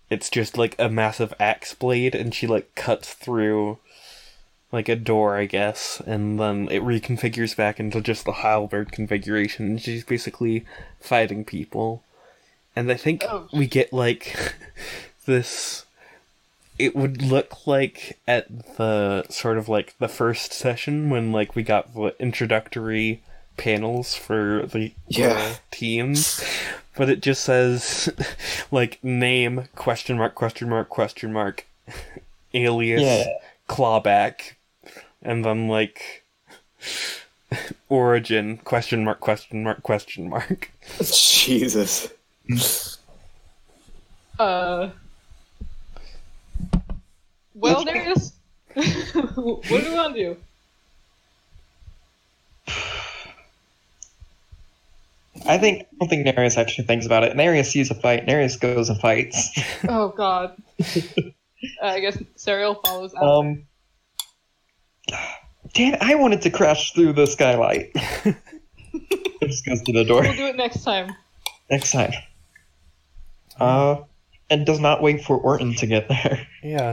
[0.08, 3.78] it's just like a massive axe blade and she like cuts through
[4.70, 9.66] like a door I guess and then it reconfigures back into just the halberd configuration
[9.66, 10.64] and she's basically
[11.00, 12.02] fighting people
[12.76, 13.48] and I think Oh.
[13.52, 14.54] we get like
[15.26, 15.84] this
[16.78, 21.62] it would look like at the sort of like the first session when like we
[21.62, 23.22] got the introductory
[23.56, 25.34] panels for the, Yeah.
[25.34, 26.42] the teams
[26.96, 28.08] but it just says
[28.70, 31.66] like name question mark question mark question mark
[32.54, 33.24] alias Yeah.
[33.68, 34.54] clawback
[35.22, 36.24] and then like
[37.88, 42.08] origin question mark question mark question mark Jesus.
[44.38, 44.90] Uh.
[47.54, 48.32] Well, Darius,
[48.74, 50.36] what do we want to
[52.66, 52.72] do?
[55.46, 57.36] I think I don't think Nereus actually thinks about it.
[57.36, 58.26] Nereus sees a fight.
[58.26, 59.50] Nereus goes and fights.
[59.88, 60.56] Oh God.
[60.80, 61.00] uh,
[61.82, 63.22] I guess Serial follows out.
[63.22, 63.66] Um.
[65.74, 67.90] Damn, it, I wanted to crash through the skylight.
[67.94, 68.36] it
[69.42, 71.14] just goes to the door we'll do it next time.
[71.70, 72.12] next time.
[73.58, 74.02] Uh,
[74.50, 76.46] and does not wait for Orton to get there.
[76.62, 76.92] yeah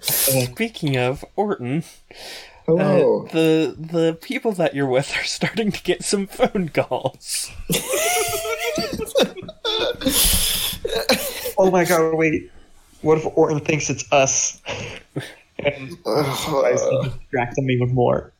[0.00, 1.84] speaking of orton
[2.68, 2.74] uh,
[3.32, 7.50] the the people that you're with are starting to get some phone calls
[11.58, 12.14] Oh my god!
[12.14, 12.50] Wait,
[13.02, 14.60] what if Orton thinks it's us?
[15.58, 18.32] and tries Uh, distract them even more.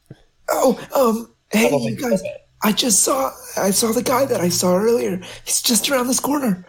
[0.49, 2.23] oh, um, I hey, you guys.
[2.63, 3.33] I just saw.
[3.57, 5.21] I saw the guy that I saw earlier.
[5.45, 6.65] He's just around this corner.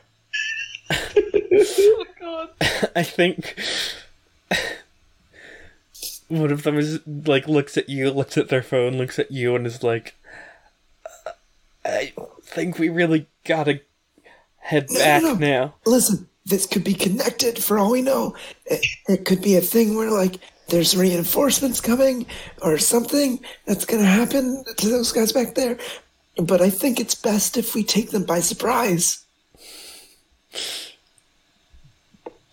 [0.92, 2.50] Oh God.
[2.96, 3.56] I think
[6.32, 9.56] one of them is like looks at you, looks at their phone, looks at you,
[9.56, 10.16] and is like,
[11.26, 11.32] "Uh,
[11.86, 12.14] "I
[12.44, 13.82] think we really gotta
[14.58, 15.40] head No, back no, no.
[15.40, 18.36] now." Listen, this could be connected for all we know.
[18.66, 20.38] It, it could be a thing where, like,
[20.70, 22.26] there's reinforcements coming
[22.62, 25.78] or something that's going to happen to those guys back there.
[26.38, 29.24] But I think it's best if we take them by surprise.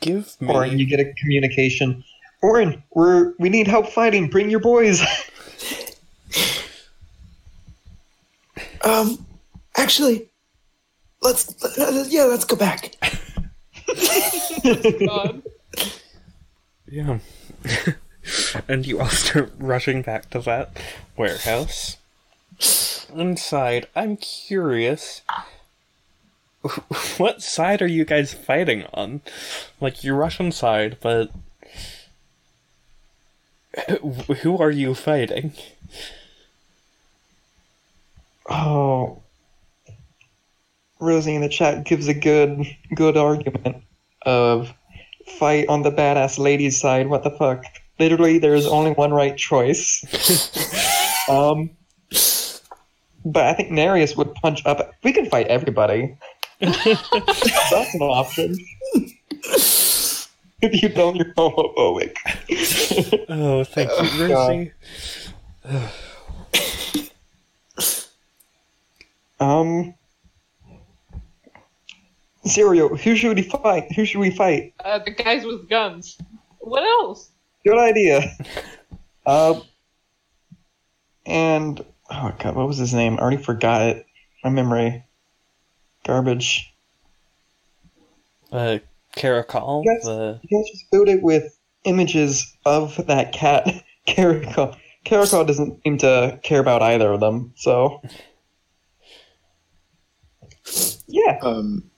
[0.01, 0.53] Give me.
[0.53, 2.05] Orton, you get a communication.
[2.43, 4.29] Orton, we're we need help fighting.
[4.29, 5.03] Bring your boys.
[8.85, 9.27] Um,
[9.77, 10.29] actually,
[11.21, 12.95] let's, uh, yeah, let's go back.
[16.91, 17.19] Yeah.
[18.69, 20.77] and you all start rushing back to that
[21.17, 21.97] warehouse.
[23.15, 25.23] Inside, I'm curious.
[27.19, 29.21] What side are you guys fighting on?
[29.81, 31.31] Like, you rush inside, but.
[34.43, 35.53] Who are you fighting?
[38.51, 39.23] oh,
[41.01, 42.65] Rosie in the chat gives a good
[42.95, 43.83] good argument
[44.23, 44.73] of
[45.39, 47.09] fight on the badass ladies side.
[47.09, 47.65] What the fuck?
[47.99, 50.05] Literally, there is only one right choice.
[51.29, 51.71] um,
[53.25, 54.93] but I think Nereus would punch up.
[55.03, 56.17] We can fight everybody.
[56.61, 58.57] That's an option.
[60.63, 62.17] If you don't, you're homophobic.
[63.31, 64.71] Oh, thank you, God.
[65.65, 67.11] Mercy.
[69.39, 69.95] um,
[72.45, 73.93] Cereal, who should we fight?
[73.93, 74.75] Who should we fight?
[74.85, 76.19] Uh, the guys with guns.
[76.61, 77.31] What else?
[77.65, 78.23] Good idea.
[79.27, 79.61] Uh,
[81.27, 83.19] and oh god, what was his name?
[83.19, 84.07] I already forgot it.
[84.43, 85.05] My memory,
[86.03, 86.73] garbage.
[88.51, 88.79] Uh,
[89.17, 90.05] Caracal, Yes.
[90.05, 93.67] the You guys just filled it with images of that cat,
[94.07, 94.77] Caracal.
[95.05, 98.03] Caracal doesn't seem to care about either of them, so
[101.07, 101.39] yeah.
[101.43, 101.91] Um,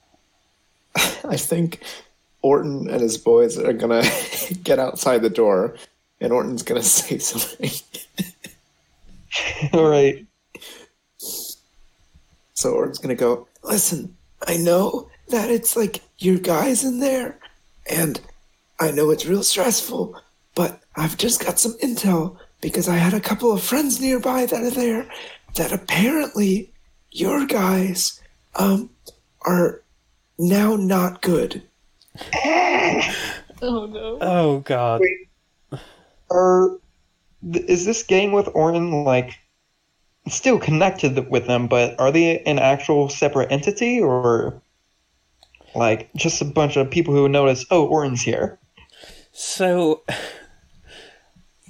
[0.96, 1.82] I think
[2.42, 4.02] Orton and his boys are gonna
[4.62, 5.76] get outside the door,
[6.20, 7.70] and Orton's gonna say something.
[9.72, 10.24] All right.
[12.54, 17.38] So Orton's gonna go, listen, I know that it's like your guys in there,
[17.90, 18.20] and
[18.78, 20.20] I know it's real stressful,
[20.54, 24.62] but I've just got some intel because I had a couple of friends nearby that
[24.62, 25.08] are there
[25.56, 26.72] that apparently
[27.10, 28.20] your guys
[28.56, 28.90] um
[29.42, 29.82] are
[30.38, 31.62] now not good.
[33.62, 34.16] Oh no.
[34.22, 35.02] oh god.
[35.02, 35.80] Wait.
[36.30, 36.78] Are
[37.52, 39.38] is this gang with Orin like
[40.28, 44.62] still connected with them, but are they an actual separate entity or
[45.74, 47.64] like just a bunch of people who notice?
[47.70, 48.58] Oh, Orton's here.
[49.32, 50.02] So,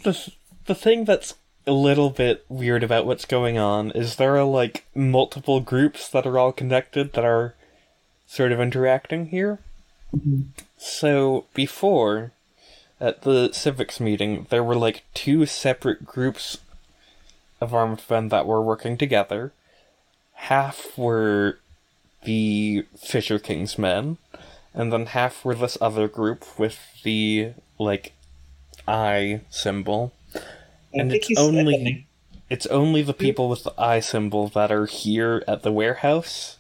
[0.03, 0.33] the
[0.67, 1.35] the thing that's
[1.67, 6.27] a little bit weird about what's going on is there are like multiple groups that
[6.27, 7.55] are all connected that are
[8.27, 9.59] sort of interacting here.
[10.77, 12.33] So before
[13.01, 16.59] at the civics meeting, there were like two separate groups
[17.61, 19.53] of armed men that were working together.
[20.33, 21.59] Half were
[22.23, 24.19] the Fisher King's men,
[24.75, 28.13] and then half were this other group with the like
[28.87, 30.13] eye symbol.
[30.93, 32.07] And it's only
[32.49, 36.59] it's only the people with the eye symbol that are here at the warehouse,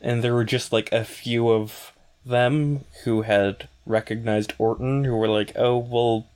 [0.00, 1.92] and there were just like a few of
[2.26, 6.26] them who had recognized Orton who were like, "Oh, well,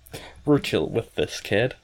[0.45, 1.75] we're chill with this kid."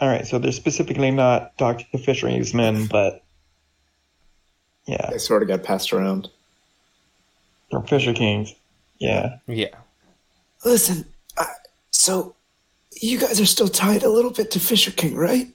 [0.00, 3.22] All right, so they're specifically not Doctor the Fisheries men, but
[4.86, 6.28] yeah, They sort of got passed around.
[7.70, 8.54] they're Fisher Kings.
[8.98, 9.38] Yeah.
[9.46, 9.74] Yeah.
[10.64, 11.04] Listen,
[11.38, 11.46] I,
[11.90, 12.34] so
[13.00, 15.48] you guys are still tied a little bit to Fisher King, right?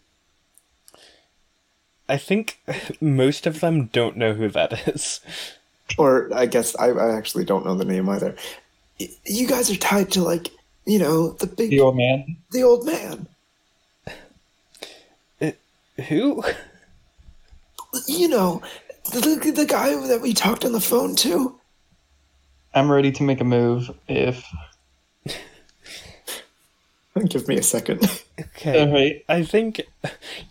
[2.09, 2.59] I think
[3.01, 5.19] most of them don't know who that is.
[5.97, 8.35] Or I guess I, I actually don't know the name either.
[9.25, 10.49] You guys are tied to like
[10.85, 12.37] you know the big The old man.
[12.51, 13.27] the old man.
[15.41, 15.51] Uh,
[16.07, 16.43] who?
[18.07, 18.61] You know
[19.11, 21.59] the, the guy that we talked on the phone to.
[22.73, 24.45] I'm ready to make a move if.
[27.27, 28.23] Give me a second.
[28.39, 28.79] Okay.
[28.79, 29.25] All right.
[29.27, 29.81] I think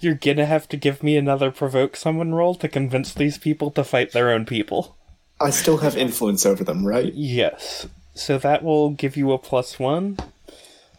[0.01, 3.85] you're gonna have to give me another provoke someone roll to convince these people to
[3.85, 4.97] fight their own people.
[5.40, 7.12] I still have influence over them, right?
[7.14, 7.86] Yes.
[8.14, 10.16] So that will give you a plus one.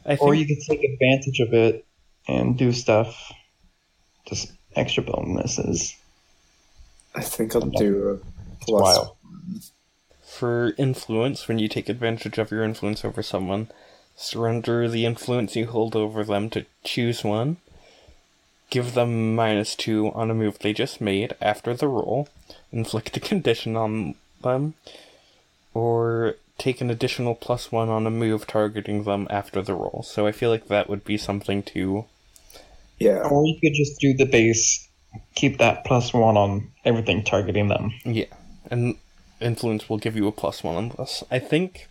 [0.05, 1.85] I think Or you could take advantage of it
[2.27, 3.33] and do stuff.
[4.27, 5.95] Just extra bonuses.
[7.17, 8.13] I think I'll do a
[8.61, 8.81] It's plus.
[8.81, 9.17] wild.
[10.23, 13.69] for influence, when you take advantage of your influence over someone,
[14.15, 17.57] surrender the influence you hold over them to choose one.
[18.69, 22.27] Give them minus two on a move they just made after the roll.
[22.71, 24.73] Inflict a condition on them.
[25.73, 30.03] Or take an additional plus one on a move targeting them after the roll.
[30.05, 32.05] So I feel like that would be something to.
[32.99, 33.19] Yeah.
[33.29, 34.86] Or you could just do the base,
[35.35, 37.93] keep that plus one on everything targeting them.
[38.03, 38.25] Yeah.
[38.69, 38.95] And
[39.39, 41.23] influence will give you a plus one on this.
[41.29, 41.87] I think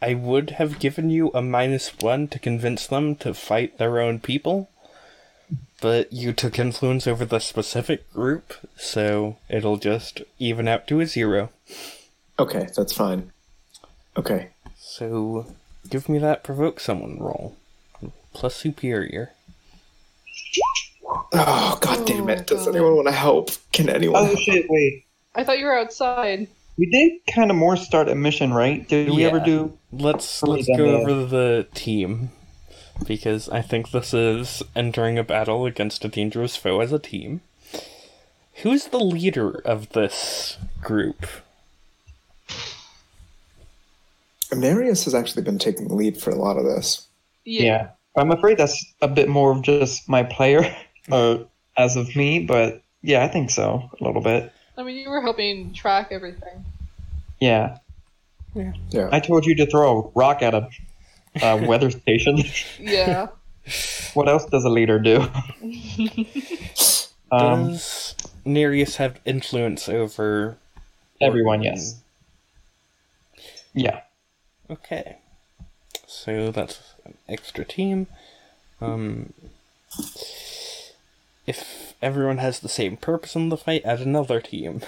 [0.00, 4.20] I would have given you a minus one to convince them to fight their own
[4.20, 4.70] people.
[5.80, 11.06] But you took influence over the specific group, so it'll just even out to a
[11.06, 11.50] zero.
[12.38, 13.32] Okay, that's fine.
[14.16, 14.48] Okay.
[14.78, 15.46] So
[15.88, 17.56] give me that provoke someone roll.
[18.32, 19.32] Plus superior.
[21.32, 22.46] Oh god damn Oh, it!
[22.46, 22.76] Does oh God.
[22.76, 23.50] anyone want to help?
[23.72, 24.20] Can anyone?
[24.22, 24.38] Oh help?
[24.38, 24.66] shit!
[24.68, 25.04] Wait,
[25.34, 26.48] I thought you were outside.
[26.78, 28.86] we did kind of more start a mission, right?
[28.88, 29.76] Did we ever do?
[29.92, 32.30] Let's Or let's go the- over the team.
[33.06, 37.42] Because I think this is entering a battle against a dangerous foe as a team.
[38.62, 41.26] Who's the leader of this group?
[44.54, 47.06] Marius has actually been taking the lead for a lot of this.
[47.44, 47.88] Yeah.
[48.16, 50.74] I'm afraid that's a bit more of just my player,
[51.10, 51.38] uh,
[51.76, 54.52] as of me, but yeah, I think so, a little bit.
[54.78, 56.64] I mean, you were helping track everything.
[57.40, 57.78] Yeah.
[58.54, 58.72] Yeah.
[58.90, 59.08] yeah.
[59.12, 60.68] I told you to throw a rock at a,
[61.42, 62.38] a weather station.
[62.78, 63.28] Yeah.
[64.14, 65.16] What else does a leader do?
[67.32, 68.14] um, Does
[68.46, 70.56] Nereus have influence over
[71.20, 71.74] everyone, Orton?
[71.74, 72.00] yes.
[73.74, 74.00] Yeah.
[74.70, 75.18] Okay.
[76.06, 78.06] So that's an extra team.
[78.80, 79.32] Um,
[81.46, 84.80] if everyone has the same purpose in the fight, add another team.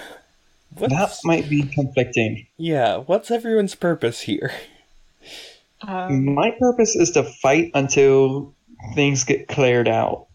[0.76, 2.46] That might be conflicting.
[2.56, 4.52] yeah, what's everyone's purpose here?
[5.80, 8.52] Um, My purpose is to fight until
[8.94, 10.26] things get cleared out.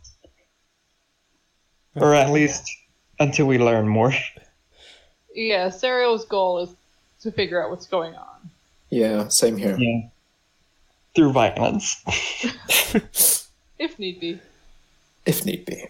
[1.96, 2.64] Or at least
[3.20, 4.14] until we learn more.
[5.36, 6.70] yeah, Serial's goal is
[7.22, 8.50] to figure out what's going on.
[8.90, 9.78] Yeah, same here.
[9.78, 10.02] Yeah.
[11.16, 12.02] Through violence.
[13.80, 14.40] If need be.
[15.26, 15.86] If need be.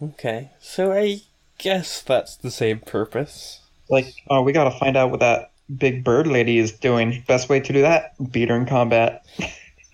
[0.00, 1.22] Okay, so I
[1.58, 3.60] guess that's the same purpose.
[3.88, 7.24] Like, oh, we gotta find out what that big bird lady is doing.
[7.26, 8.14] Best way to do that?
[8.30, 9.24] Beat her in combat.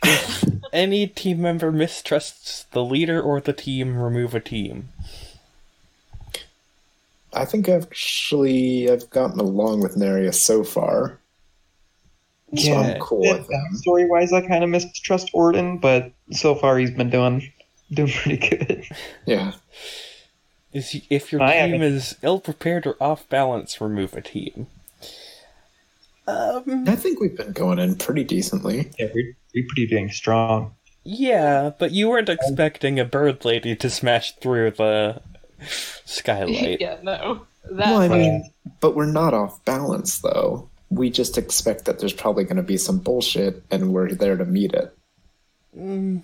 [0.72, 4.90] Any team member mistrusts the leader or the team, remove a team.
[7.32, 11.18] I think actually I've gotten along with Nereus so far.
[12.56, 12.80] So Yeah.
[12.80, 13.76] I'm cool with him.
[13.76, 17.50] Story wise, I kind of mistrust Orton, but so far he's been doing
[17.92, 18.84] doing pretty good.
[19.26, 19.52] Yeah.
[20.72, 24.66] Is y- if your I team is ill prepared or off balance, remove a team.
[26.26, 28.90] Um, I think we've been going in pretty decently.
[28.98, 30.74] Yeah, we're, we're pretty dang strong.
[31.04, 35.20] yeah, but you weren't expecting a bird lady to smash through the
[36.06, 36.80] skylight.
[36.80, 37.46] yeah, no.
[37.70, 38.20] That Well, I part.
[38.20, 38.50] mean,
[38.80, 40.68] but we're not off balance though.
[40.90, 44.44] We just expect that there's probably going to be some bullshit, and we're there to
[44.44, 44.96] meet it.
[45.78, 46.22] Mm,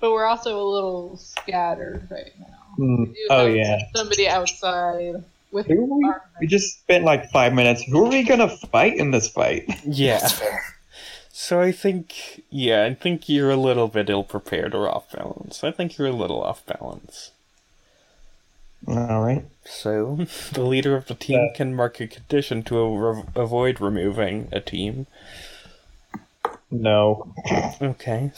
[0.00, 2.46] but we're also a little scattered right now.
[2.78, 3.78] Mm, Oh yeah.
[3.94, 6.12] Somebody outside with Who we?
[6.40, 7.82] We just spent like five minutes.
[7.84, 9.64] Who are we gonna fight in this fight?
[9.86, 10.28] yeah.
[11.40, 15.62] So I think, yeah, I think you're a little bit ill prepared or off balance.
[15.62, 17.30] I think you're a little off balance.
[18.88, 19.44] All right.
[19.64, 21.52] So the leader of the team Yeah.
[21.54, 25.06] can mark a condition to a- avoid removing a team.
[26.72, 27.32] No.
[27.80, 28.32] Okay.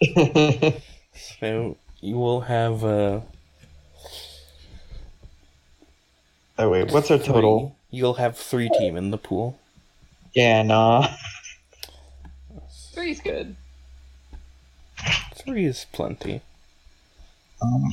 [1.14, 3.22] So you will have a
[6.58, 7.76] oh wait, what's our total?
[7.90, 7.98] Three.
[7.98, 9.58] You'll have three team in the pool.
[10.34, 11.08] Yeah, nah.
[12.94, 13.56] Three's good.
[15.34, 16.40] Three is plenty.
[17.60, 17.92] Um,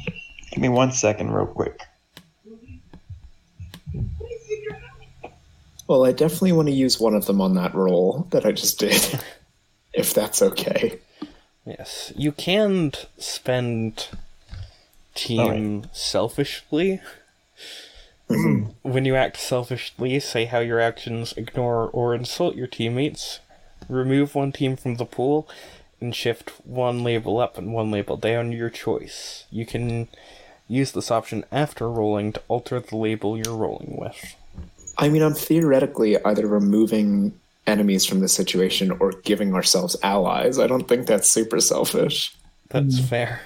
[0.51, 1.79] give me one second, real quick.
[5.87, 8.79] Well, I definitely want to use one of them on that roll that I just
[8.79, 9.19] did,
[9.93, 10.99] if that's okay.
[11.77, 14.07] Yes, you can spend
[15.13, 16.99] team selfishly.
[18.81, 23.39] when you act selfishly, say how your actions ignore or insult your teammates.
[23.87, 25.47] Remove one team from the pool
[26.01, 29.45] and shift one label up and one label down, your choice.
[29.51, 30.07] You can
[30.67, 34.35] use this option after rolling to alter the label you're rolling with.
[34.97, 37.39] I mean, I'm theoretically either removing
[37.69, 40.59] enemies from the situation or giving ourselves allies.
[40.59, 42.35] I don't think that's super selfish.
[42.69, 43.41] That's fair.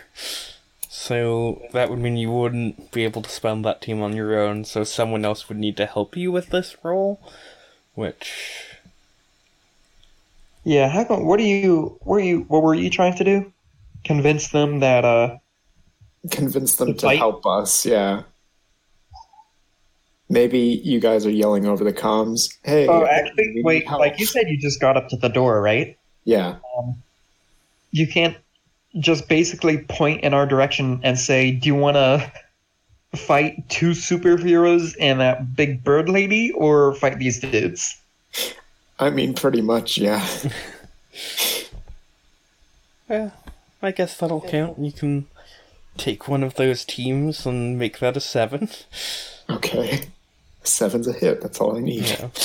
[0.90, 4.64] So that would mean you wouldn't be able to spend that team on your own,
[4.66, 7.22] so someone else would need to help you with this role,
[7.95, 8.78] which
[10.66, 11.26] Yeah, how come?
[11.26, 11.98] What are you?
[12.04, 12.41] What are you?
[12.48, 13.54] What were you trying to do?
[14.04, 15.38] Convince them that uh
[16.32, 17.18] Convince them The to fight?
[17.18, 18.24] help us, yeah.
[20.34, 22.52] Maybe you guys are yelling over the comms.
[22.64, 23.88] Hey, Oh, actually, wait.
[23.88, 25.96] help." Like you said, you just got up to the door, right?
[26.26, 26.56] yeah.
[26.78, 26.96] Um,
[27.92, 28.36] you can't
[29.00, 32.32] just basically point in our direction and say, "Do you want to
[33.16, 38.02] fight two superheroes and that big bird lady, or fight these dudes?"
[39.00, 40.26] I mean, pretty much, yeah.
[43.10, 43.32] yeah,
[43.82, 44.80] I guess that'll count.
[44.80, 45.28] You can
[45.98, 48.70] take one of those teams and make that a seven.
[49.50, 50.08] Okay.
[50.64, 51.41] Seven's a hit.
[51.41, 52.06] That's all I need.
[52.06, 52.30] Yeah.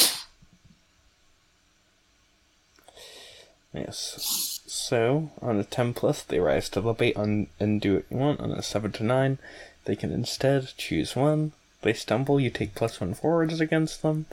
[3.75, 4.61] Yes.
[4.67, 8.17] So on a ten plus, they rise to the bait on and do what you
[8.17, 8.41] want.
[8.41, 9.39] On a seven to nine,
[9.85, 11.53] they can instead choose one.
[11.83, 14.27] They stumble, you take plus one forwards against them.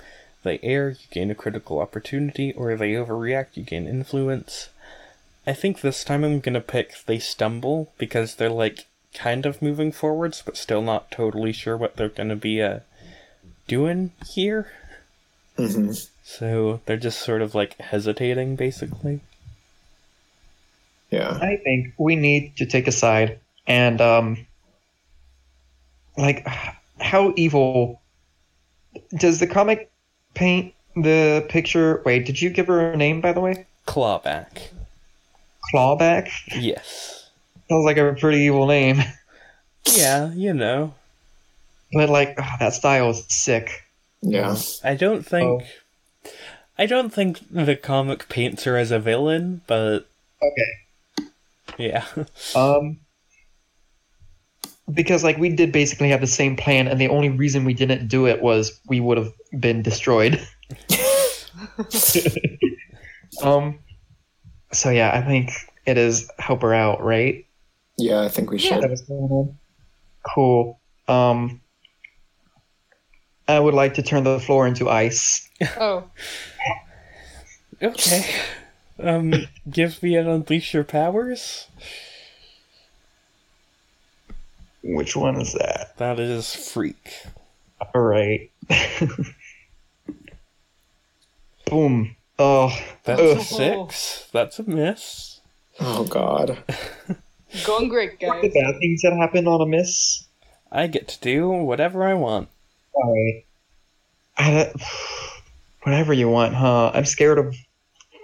[0.43, 4.69] They err, you gain a critical opportunity, or they overreact, you gain influence.
[5.45, 9.91] I think this time I'm gonna pick they stumble because they're like kind of moving
[9.91, 12.79] forwards, but still not totally sure what they're gonna be uh
[13.67, 14.71] doing here.
[15.57, 15.91] hmm
[16.23, 19.21] So they're just sort of like hesitating, basically.
[21.11, 21.37] Yeah.
[21.41, 24.45] I think we need to take a side and um
[26.17, 26.45] like
[26.99, 28.01] how evil
[29.17, 29.91] does the comic
[30.33, 33.65] paint the picture wait, did you give her a name by the way?
[33.87, 34.69] Clawback.
[35.73, 36.29] Clawback?
[36.55, 37.29] Yes.
[37.69, 39.01] Sounds like a pretty evil name.
[39.93, 40.95] Yeah, you know.
[41.93, 43.83] But like ah, that style is sick.
[44.21, 44.55] Yeah.
[44.83, 45.63] I don't think.
[46.77, 50.07] I don't think the comic paints her as a villain, but
[50.43, 51.29] Okay.
[51.77, 52.05] yeah.
[52.55, 52.99] Um
[54.93, 58.07] because like we did basically have the same plan and the only reason we didn't
[58.07, 60.39] do it was we would have been destroyed.
[63.43, 63.79] um
[64.71, 65.51] so yeah, I think
[65.85, 67.45] it is help her out, right?
[67.97, 68.75] Yeah, I think we Yeah.
[68.75, 68.83] should.
[68.83, 69.57] That was going on.
[70.35, 70.79] Cool.
[71.07, 71.61] Um
[73.47, 75.49] I would like to turn the floor into ice.
[75.77, 76.03] Oh,
[77.81, 78.25] Okay.
[78.97, 79.33] Um,
[79.69, 81.67] give me an unleash your powers.
[84.81, 85.97] Which one is that?
[85.97, 87.11] That is freak.
[87.93, 88.49] All right.
[91.69, 92.15] Boom.
[92.39, 93.37] Oh, That's Ugh.
[93.37, 94.29] a six.
[94.31, 95.41] That's a miss.
[95.79, 96.63] Oh God.
[97.65, 98.29] going great, guys.
[98.29, 100.25] what the bad things that happen on a miss?
[100.71, 102.47] I get to do whatever I want.
[102.95, 103.45] All right.
[104.37, 104.81] I don't-
[105.83, 106.91] whatever you want, huh?
[106.93, 107.55] I'm scared of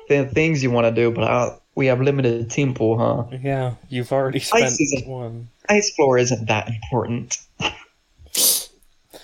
[0.09, 3.37] the things you want to do, but I, we have limited team pool, huh?
[3.41, 5.49] Yeah, you've already spent isn't- one.
[5.69, 7.37] Ice floor isn't that important.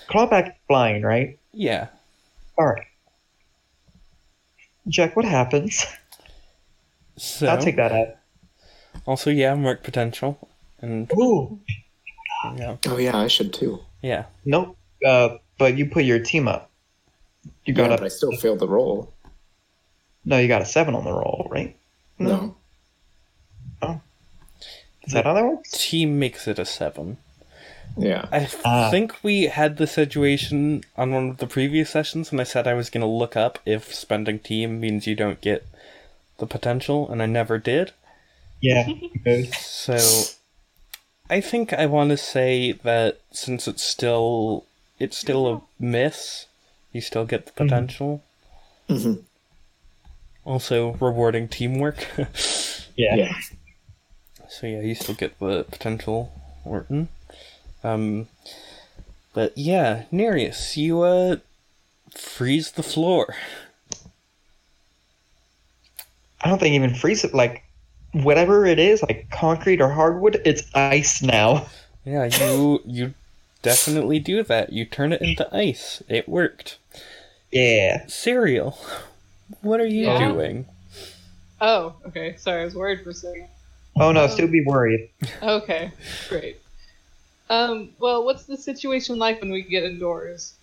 [0.08, 1.38] Clawback flying, right?
[1.52, 1.88] Yeah.
[2.56, 2.84] All right.
[4.88, 5.84] Jack, what happens?
[7.18, 8.08] So I'll take that out.
[9.04, 10.48] also yeah, mark potential.
[10.80, 11.58] And Ooh.
[12.56, 12.76] yeah.
[12.86, 13.80] Oh yeah, I should too.
[14.02, 14.26] Yeah.
[14.46, 14.77] Nope.
[15.04, 16.70] Uh, but you put your team up.
[17.64, 19.12] You got Yeah, a but I still failed the roll.
[20.24, 20.38] no.
[20.38, 21.76] You got a seven on the roll, right?
[22.18, 22.54] No.
[25.04, 25.70] Is that how that works?
[25.88, 27.16] Team makes it a seven.
[27.96, 28.26] Yeah.
[28.30, 28.90] I Ah.
[28.90, 32.74] think we had the situation on one of the previous sessions when I said I
[32.74, 35.66] was going to look up if spending team means you don't get
[36.36, 37.92] the potential, and I never did.
[38.60, 38.86] Yeah.
[39.56, 39.96] So
[41.30, 44.66] I think I want to say that since it's still
[44.98, 46.46] it's still a miss,
[46.92, 48.22] you still get the potential.
[48.88, 49.14] hmm
[50.44, 52.06] Also rewarding teamwork.
[52.96, 53.16] yeah.
[53.16, 53.32] Yeah.
[54.48, 56.32] so yeah, you still get the potential,
[56.64, 57.08] Orton.
[57.84, 58.28] Um,
[59.34, 61.36] but yeah, Nereus, you uh
[62.14, 63.34] freeze the floor.
[66.40, 67.62] I don't think even freeze it like
[68.12, 71.66] whatever it is, like concrete or hardwood, it's ice now.
[72.04, 73.14] Yeah, you you
[73.62, 74.72] definitely do that.
[74.72, 76.02] You turn it into ice.
[76.08, 76.78] It worked.
[77.50, 78.06] Yeah.
[78.06, 78.78] Cereal,
[79.62, 80.28] what are you Yeah.
[80.28, 80.66] doing?
[81.60, 82.36] Oh, okay.
[82.36, 83.48] Sorry, I was worried for a second.
[83.96, 85.10] Oh no, still be worried.
[85.42, 85.90] Okay,
[86.28, 86.58] great.
[87.50, 90.54] Um, well, what's the situation like when we get indoors?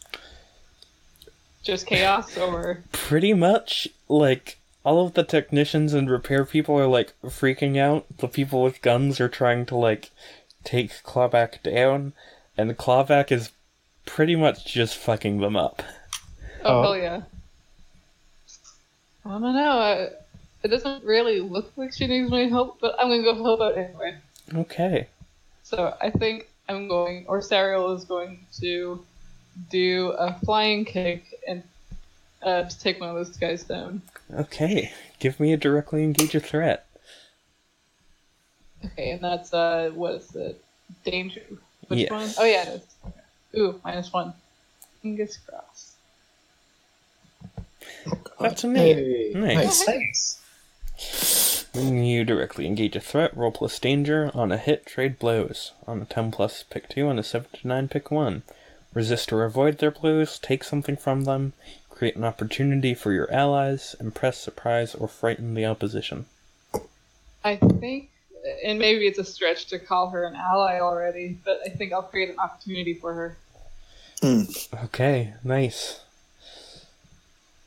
[1.64, 7.14] Just chaos, or Pretty much, like all of the technicians and repair people are like
[7.26, 8.06] freaking out.
[8.20, 10.12] The people with guns are trying to like
[10.64, 12.14] take Clawback down,
[12.58, 13.52] and the Clawback is
[14.06, 15.82] pretty much just fucking them up.
[16.64, 16.82] oh, Oh.
[16.84, 17.22] hell yeah!
[19.26, 19.80] I don't know.
[19.80, 20.10] I,
[20.64, 23.78] it doesn't really look like she needs my help, but I'm gonna go help out
[23.78, 24.16] anyway.
[24.54, 25.08] Okay.
[25.64, 29.04] So I think I'm going, or Sariel is going to
[29.72, 31.64] do a flying kick and
[32.44, 34.02] uh, to take one of those guys down.
[34.34, 34.92] Okay.
[35.20, 36.86] Give me a directly engage a threat.
[38.84, 40.62] Okay, and that's uh, what is it?
[41.04, 41.42] Danger.
[41.88, 42.12] Which Yes.
[42.12, 42.30] one?
[42.38, 42.82] Oh yeah, it is.
[43.06, 43.62] Okay.
[43.62, 44.34] Ooh, minus one.
[45.02, 45.92] Fingers crossed.
[48.40, 48.96] That's a neat.
[48.96, 49.84] Hey, Nice.
[49.84, 50.42] Thanks.
[51.74, 54.32] When you directly engage a threat, roll plus danger.
[54.34, 55.74] On a hit, trade blows.
[55.88, 57.08] On a 10 plus, pick 2.
[57.08, 58.44] On a 7 to 9, pick 1.
[58.94, 61.52] Resist or avoid their blows, take something from them,
[61.90, 66.28] create an opportunity for your allies, impress, surprise, or frighten the opposition.
[67.44, 68.10] I think,
[68.64, 72.04] and maybe it's a stretch to call her an ally already, but I think I'll
[72.04, 73.38] create an opportunity for her.
[74.22, 74.44] Hmm.
[74.86, 76.02] Okay, nice.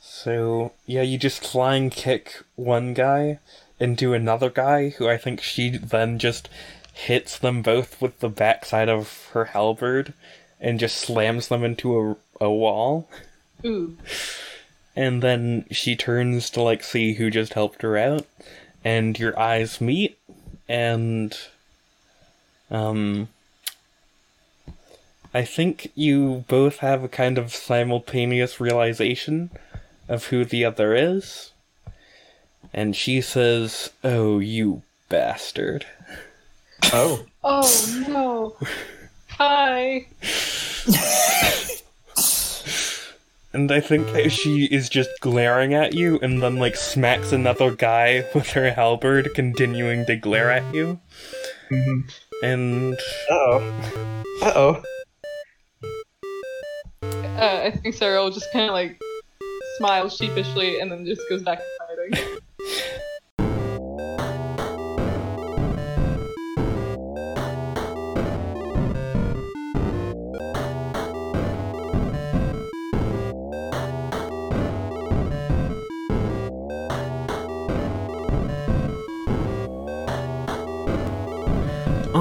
[0.00, 3.38] So, yeah, you just flying kick one guy
[3.78, 6.48] into another guy who I think she then just
[6.92, 10.14] hits them both with the backside of her halberd
[10.60, 11.96] and just slams them into
[12.40, 13.08] a, a wall.
[13.64, 13.96] Ooh,
[14.96, 18.26] And then she turns to like see who just helped her out,
[18.84, 20.17] and your eyes meet,
[20.68, 21.36] and
[22.70, 23.28] um,
[25.32, 29.50] I think you both have a kind of simultaneous realization
[30.08, 31.52] of who the other is.
[32.72, 35.86] And she says, Oh, you bastard.
[36.92, 37.24] Oh.
[37.42, 38.56] Oh no.
[39.28, 40.06] Hi.
[43.52, 47.74] And I think that she is just glaring at you and then, like, smacks another
[47.74, 51.00] guy with her halberd, continuing to glare at you.
[51.70, 52.00] hmm
[52.42, 52.94] And
[53.30, 53.80] Uh oh.
[54.42, 54.82] Uh oh.
[57.02, 59.00] Uh, I think Sarah will just kind of like
[59.76, 61.64] smile sheepishly and then just goes back to
[62.10, 62.37] fighting.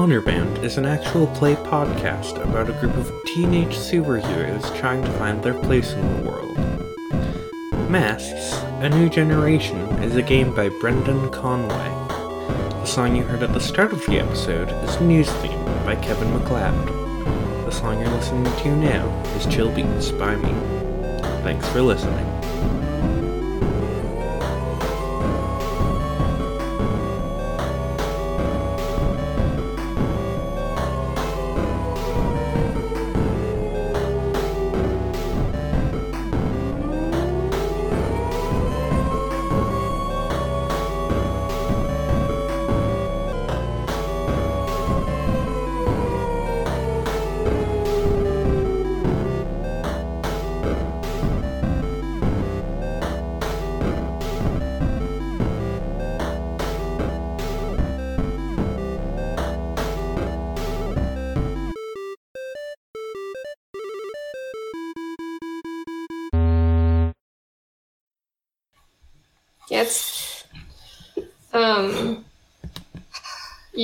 [0.08, 5.12] Honor Band is an actual play podcast about a group of teenage superheroes trying to
[5.18, 6.56] find their place in the world.
[7.90, 11.90] Masks, A New Generation is a game by Brendan Conway.
[12.08, 16.32] The song you heard at the start of the episode is News Theme by Kevin
[16.32, 16.88] MacLeod.
[17.66, 20.54] The song you're listening to now is Chill Beats by me.
[21.42, 22.37] Thanks for listening.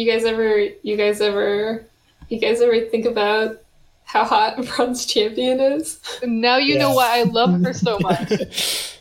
[0.05, 0.59] You guys ever?
[0.83, 1.83] You guys ever?
[2.29, 3.57] You guys ever think about
[4.05, 5.99] how hot Bronze Champion is?
[6.23, 8.91] Now you know why I love her so much.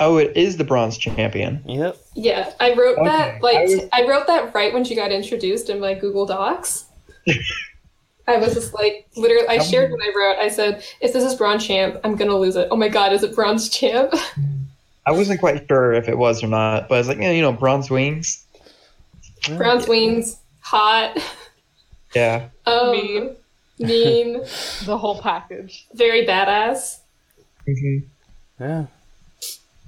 [0.00, 1.62] Oh, it is the bronze champion.
[1.66, 1.96] Yep.
[2.16, 5.12] Yeah, I wrote Okay, that like I was- I wrote that right when she got
[5.12, 6.86] introduced in my Google Docs.
[8.26, 10.38] I was just like, literally, I shared what I wrote.
[10.40, 12.66] I said, if this is Bronze Champ, I'm gonna lose it.
[12.72, 14.12] Oh my god, is it Bronze Champ?
[15.06, 17.42] I wasn't quite sure if it was or not, but I was like, yeah, you
[17.42, 18.43] know, bronze wings.
[19.48, 21.16] Bronze wings, hot,
[22.14, 22.48] Yeah.
[22.66, 23.36] um, Mean.
[23.78, 24.32] mean,
[24.84, 25.86] the whole package.
[25.94, 27.00] very badass.
[27.66, 27.98] hmm
[28.60, 28.86] Yeah.